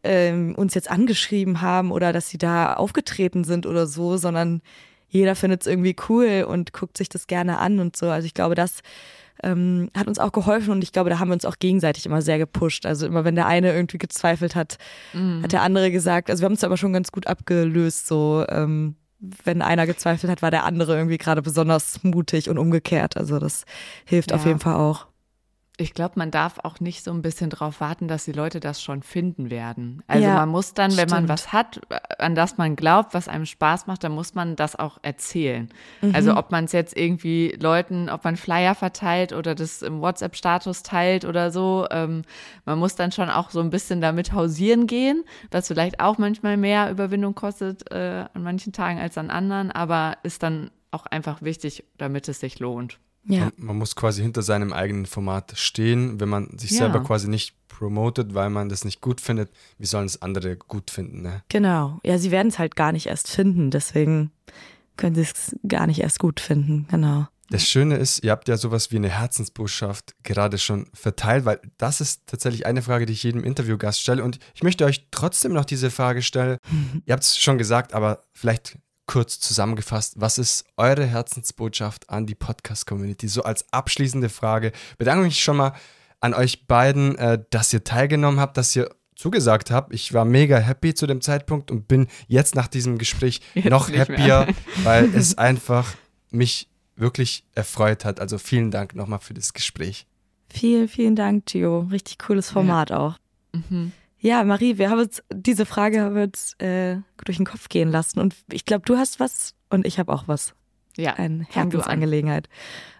[0.04, 4.62] ähm, uns jetzt angeschrieben haben oder dass sie da aufgetreten sind oder so, sondern
[5.08, 8.10] jeder findet es irgendwie cool und guckt sich das gerne an und so.
[8.10, 8.80] Also ich glaube, das
[9.44, 12.22] ähm, hat uns auch geholfen und ich glaube, da haben wir uns auch gegenseitig immer
[12.22, 12.86] sehr gepusht.
[12.86, 14.78] Also immer wenn der eine irgendwie gezweifelt hat,
[15.14, 15.44] mhm.
[15.44, 18.96] hat der andere gesagt, also wir haben uns aber schon ganz gut abgelöst, so ähm,
[19.44, 23.18] wenn einer gezweifelt hat, war der andere irgendwie gerade besonders mutig und umgekehrt.
[23.18, 23.66] Also das
[24.06, 24.38] hilft ja.
[24.38, 25.08] auf jeden Fall auch.
[25.78, 28.84] Ich glaube, man darf auch nicht so ein bisschen darauf warten, dass die Leute das
[28.84, 30.04] schon finden werden.
[30.06, 31.12] Also ja, man muss dann, wenn stimmt.
[31.12, 31.82] man was hat,
[32.20, 35.70] an das man glaubt, was einem Spaß macht, dann muss man das auch erzählen.
[36.02, 36.14] Mhm.
[36.14, 40.84] Also ob man es jetzt irgendwie Leuten, ob man Flyer verteilt oder das im WhatsApp-Status
[40.84, 42.24] teilt oder so, ähm,
[42.66, 46.58] man muss dann schon auch so ein bisschen damit hausieren gehen, was vielleicht auch manchmal
[46.58, 51.42] mehr Überwindung kostet äh, an manchen Tagen als an anderen, aber ist dann auch einfach
[51.42, 53.00] wichtig, damit es sich lohnt.
[53.26, 53.46] Ja.
[53.46, 56.20] Man, man, muss quasi hinter seinem eigenen Format stehen.
[56.20, 56.78] Wenn man sich ja.
[56.78, 60.92] selber quasi nicht promotet, weil man das nicht gut findet, wie sollen es andere gut
[60.92, 61.22] finden?
[61.22, 61.44] Ne?
[61.50, 62.00] Genau.
[62.04, 63.72] Ja, sie werden es halt gar nicht erst finden.
[63.72, 64.32] Deswegen
[64.98, 66.88] können sie es gar nicht erst gut finden.
[66.90, 67.28] Genau.
[67.52, 72.00] Das Schöne ist, ihr habt ja sowas wie eine Herzensbotschaft gerade schon verteilt, weil das
[72.00, 74.24] ist tatsächlich eine Frage, die ich jedem Interviewgast stelle.
[74.24, 76.58] Und ich möchte euch trotzdem noch diese Frage stellen.
[77.06, 78.78] ihr habt es schon gesagt, aber vielleicht
[79.12, 83.28] kurz zusammengefasst, was ist eure Herzensbotschaft an die Podcast-Community?
[83.28, 84.72] So als abschließende Frage.
[84.98, 85.74] Bedanke mich schon mal
[86.22, 89.94] an euch beiden, äh, dass ihr teilgenommen habt, dass ihr zugesagt habt.
[89.94, 93.90] Ich war mega happy zu dem Zeitpunkt und bin jetzt nach diesem Gespräch jetzt noch
[93.90, 94.48] happier,
[94.84, 95.94] weil es einfach
[96.30, 98.22] mich wirklich erfreut hat.
[98.22, 100.08] Also vielen Dank nochmal für das Gespräch.
[100.48, 101.82] Vielen, vielen Dank, Gio.
[101.92, 103.00] Richtig cooles Format ja.
[103.00, 103.18] auch.
[103.52, 103.92] Mhm.
[104.22, 107.90] Ja, Marie, wir haben uns diese Frage haben wir uns, äh, durch den Kopf gehen
[107.90, 110.54] lassen und ich glaube, du hast was und ich habe auch was.
[110.98, 111.14] Ja.
[111.14, 112.50] Eine Herzensangelegenheit.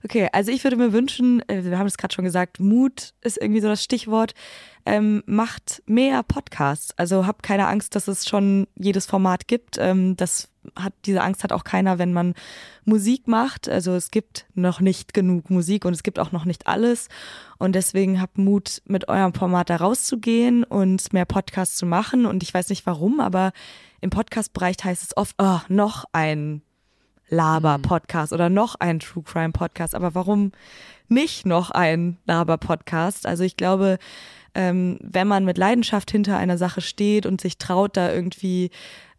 [0.04, 3.40] Okay, also ich würde mir wünschen, äh, wir haben es gerade schon gesagt, Mut ist
[3.40, 4.34] irgendwie so das Stichwort.
[4.86, 6.98] Ähm, macht mehr Podcasts.
[6.98, 9.78] Also habt keine Angst, dass es schon jedes Format gibt.
[9.78, 12.34] Ähm, das hat, diese Angst hat auch keiner, wenn man
[12.86, 13.70] Musik macht.
[13.70, 17.10] Also es gibt noch nicht genug Musik und es gibt auch noch nicht alles.
[17.58, 22.26] Und deswegen habt Mut, mit eurem Format da rauszugehen und mehr Podcasts zu machen.
[22.26, 23.52] Und ich weiß nicht warum, aber
[24.02, 26.62] im Podcast-Bereich heißt es oft, oh, noch ein
[27.30, 29.96] Laber-Podcast oder noch ein True Crime-Podcast.
[29.96, 30.52] Aber warum
[31.08, 33.26] nicht noch ein Laber-Podcast?
[33.26, 33.98] Also ich glaube,
[34.54, 38.70] ähm, wenn man mit Leidenschaft hinter einer Sache steht und sich traut, da irgendwie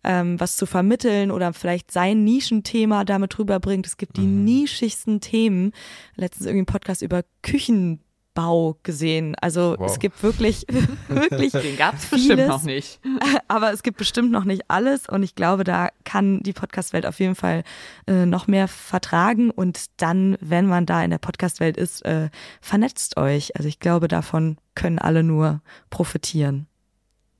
[0.05, 3.87] ähm, was zu vermitteln oder vielleicht sein Nischenthema damit rüberbringt.
[3.87, 4.45] Es gibt die mhm.
[4.45, 5.73] nischigsten Themen.
[6.17, 8.01] Letztens irgendwie ein Podcast über Küchen
[8.35, 9.35] Bau gesehen.
[9.41, 9.91] Also wow.
[9.91, 10.67] es gibt wirklich,
[11.09, 11.53] wirklich.
[11.53, 13.01] Den gab es bestimmt noch nicht.
[13.49, 17.21] Aber es gibt bestimmt noch nicht alles und ich glaube, da kann die Podcast-Welt auf
[17.21, 17.63] jeden Fall
[18.07, 23.17] äh, noch mehr vertragen und dann, wenn man da in der Podcast-Welt ist, äh, vernetzt
[23.19, 23.57] euch.
[23.57, 25.61] Also ich glaube, davon können alle nur
[25.91, 26.67] profitieren.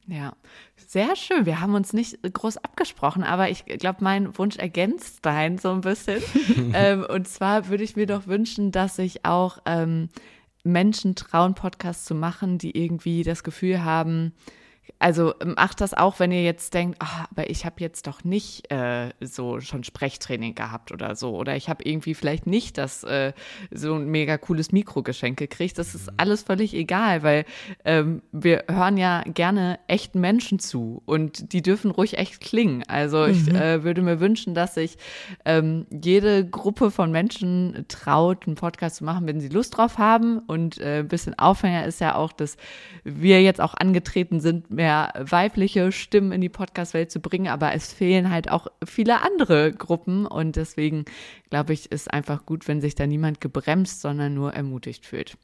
[0.07, 0.35] Ja,
[0.93, 1.47] sehr schön.
[1.47, 5.81] Wir haben uns nicht groß abgesprochen, aber ich glaube, mein Wunsch ergänzt dein so ein
[5.81, 6.23] bisschen.
[6.75, 10.11] ähm, und zwar würde ich mir doch wünschen, dass ich auch ähm,
[10.65, 14.35] Menschen trauen, Podcasts zu machen, die irgendwie das Gefühl haben,
[15.03, 18.71] also macht das auch, wenn ihr jetzt denkt, ach, aber ich habe jetzt doch nicht
[18.71, 21.37] äh, so schon Sprechtraining gehabt oder so.
[21.37, 23.33] Oder ich habe irgendwie vielleicht nicht das äh,
[23.73, 25.77] so ein mega cooles Mikro geschenkt gekriegt.
[25.79, 27.45] Das ist alles völlig egal, weil
[27.85, 32.85] ähm, wir hören ja gerne echten Menschen zu und die dürfen ruhig echt klingen.
[32.87, 33.57] Also ich mhm.
[33.57, 34.99] äh, würde mir wünschen, dass sich
[35.45, 40.39] ähm, jede Gruppe von Menschen traut, einen Podcast zu machen, wenn sie Lust drauf haben.
[40.39, 42.57] Und äh, ein bisschen Aufhänger ist ja auch, dass
[43.03, 47.73] wir jetzt auch angetreten sind, mehr mehr weibliche Stimmen in die Podcast-Welt zu bringen, aber
[47.73, 51.05] es fehlen halt auch viele andere Gruppen und deswegen
[51.51, 55.39] glaube ich, ist einfach gut, wenn sich da niemand gebremst, sondern nur ermutigt fühlt.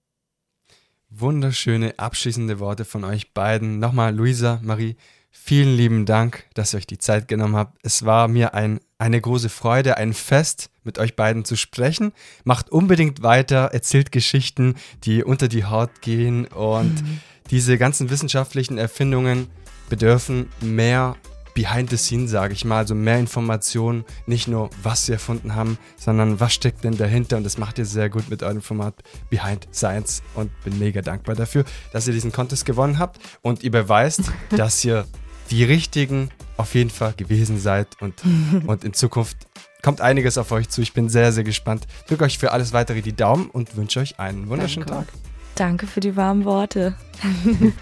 [1.09, 3.79] Wunderschöne abschließende Worte von euch beiden.
[3.79, 4.97] Nochmal, Luisa, Marie,
[5.31, 7.79] vielen lieben Dank, dass ihr euch die Zeit genommen habt.
[7.85, 12.13] Es war mir ein eine große Freude, ein Fest mit euch beiden zu sprechen.
[12.45, 14.75] Macht unbedingt weiter, erzählt Geschichten,
[15.05, 17.21] die unter die Haut gehen und mhm.
[17.51, 19.49] diese ganzen wissenschaftlichen Erfindungen
[19.89, 21.17] bedürfen mehr
[21.55, 25.77] Behind the Scenes, sage ich mal, also mehr Informationen, nicht nur was sie erfunden haben,
[25.97, 28.95] sondern was steckt denn dahinter und das macht ihr sehr gut mit eurem Format
[29.29, 33.73] Behind Science und bin mega dankbar dafür, dass ihr diesen Contest gewonnen habt und ihr
[33.73, 35.05] beweist, dass ihr
[35.51, 38.15] die richtigen auf jeden Fall gewesen seid und,
[38.67, 39.37] und in Zukunft
[39.83, 40.81] kommt einiges auf euch zu.
[40.81, 41.89] Ich bin sehr, sehr gespannt.
[42.07, 45.11] Drücke euch für alles weitere die Daumen und wünsche euch einen wunderschönen Danke.
[45.11, 45.28] Tag.
[45.59, 46.95] Danke für die warmen Worte.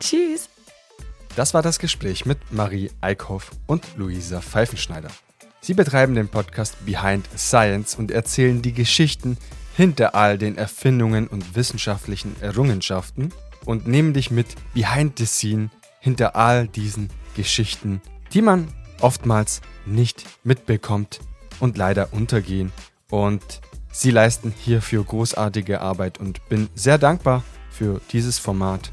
[0.00, 0.48] Tschüss.
[1.36, 5.08] Das war das Gespräch mit Marie Eickhoff und Luisa Pfeifenschneider.
[5.60, 9.38] Sie betreiben den Podcast Behind Science und erzählen die Geschichten
[9.76, 13.32] hinter all den Erfindungen und wissenschaftlichen Errungenschaften
[13.66, 15.70] und nehmen dich mit behind the scene
[16.00, 18.02] hinter all diesen Geschichten,
[18.32, 18.66] die man
[19.00, 21.20] oftmals nicht mitbekommt
[21.60, 22.72] und leider untergehen.
[23.10, 23.60] Und
[23.92, 28.90] sie leisten hierfür großartige Arbeit und bin sehr dankbar für dieses Format.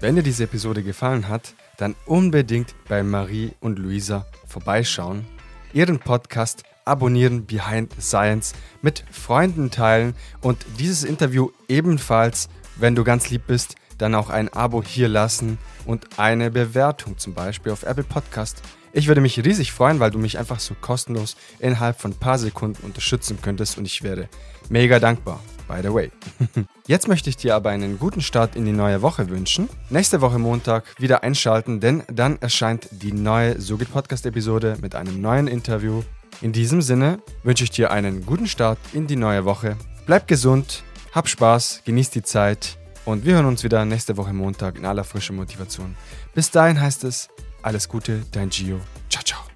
[0.00, 5.26] Wenn dir diese Episode gefallen hat, dann unbedingt bei Marie und Luisa vorbeischauen,
[5.72, 13.30] ihren Podcast abonnieren Behind Science, mit Freunden teilen und dieses Interview ebenfalls, wenn du ganz
[13.30, 18.04] lieb bist, dann auch ein Abo hier lassen und eine Bewertung zum Beispiel auf Apple
[18.04, 18.62] Podcast.
[18.92, 22.38] Ich würde mich riesig freuen, weil du mich einfach so kostenlos innerhalb von ein paar
[22.38, 24.28] Sekunden unterstützen könntest und ich wäre
[24.68, 25.40] mega dankbar
[25.72, 26.10] by the way.
[26.86, 29.68] Jetzt möchte ich dir aber einen guten Start in die neue Woche wünschen.
[29.90, 35.20] Nächste Woche Montag wieder einschalten, denn dann erscheint die neue Sogit Podcast Episode mit einem
[35.20, 36.02] neuen Interview.
[36.40, 39.76] In diesem Sinne wünsche ich dir einen guten Start in die neue Woche.
[40.06, 40.82] Bleib gesund,
[41.12, 45.04] hab Spaß, genieß die Zeit und wir hören uns wieder nächste Woche Montag in aller
[45.04, 45.96] frischer Motivation.
[46.34, 47.28] Bis dahin heißt es
[47.62, 48.80] alles Gute, dein Gio.
[49.08, 49.51] Ciao, ciao.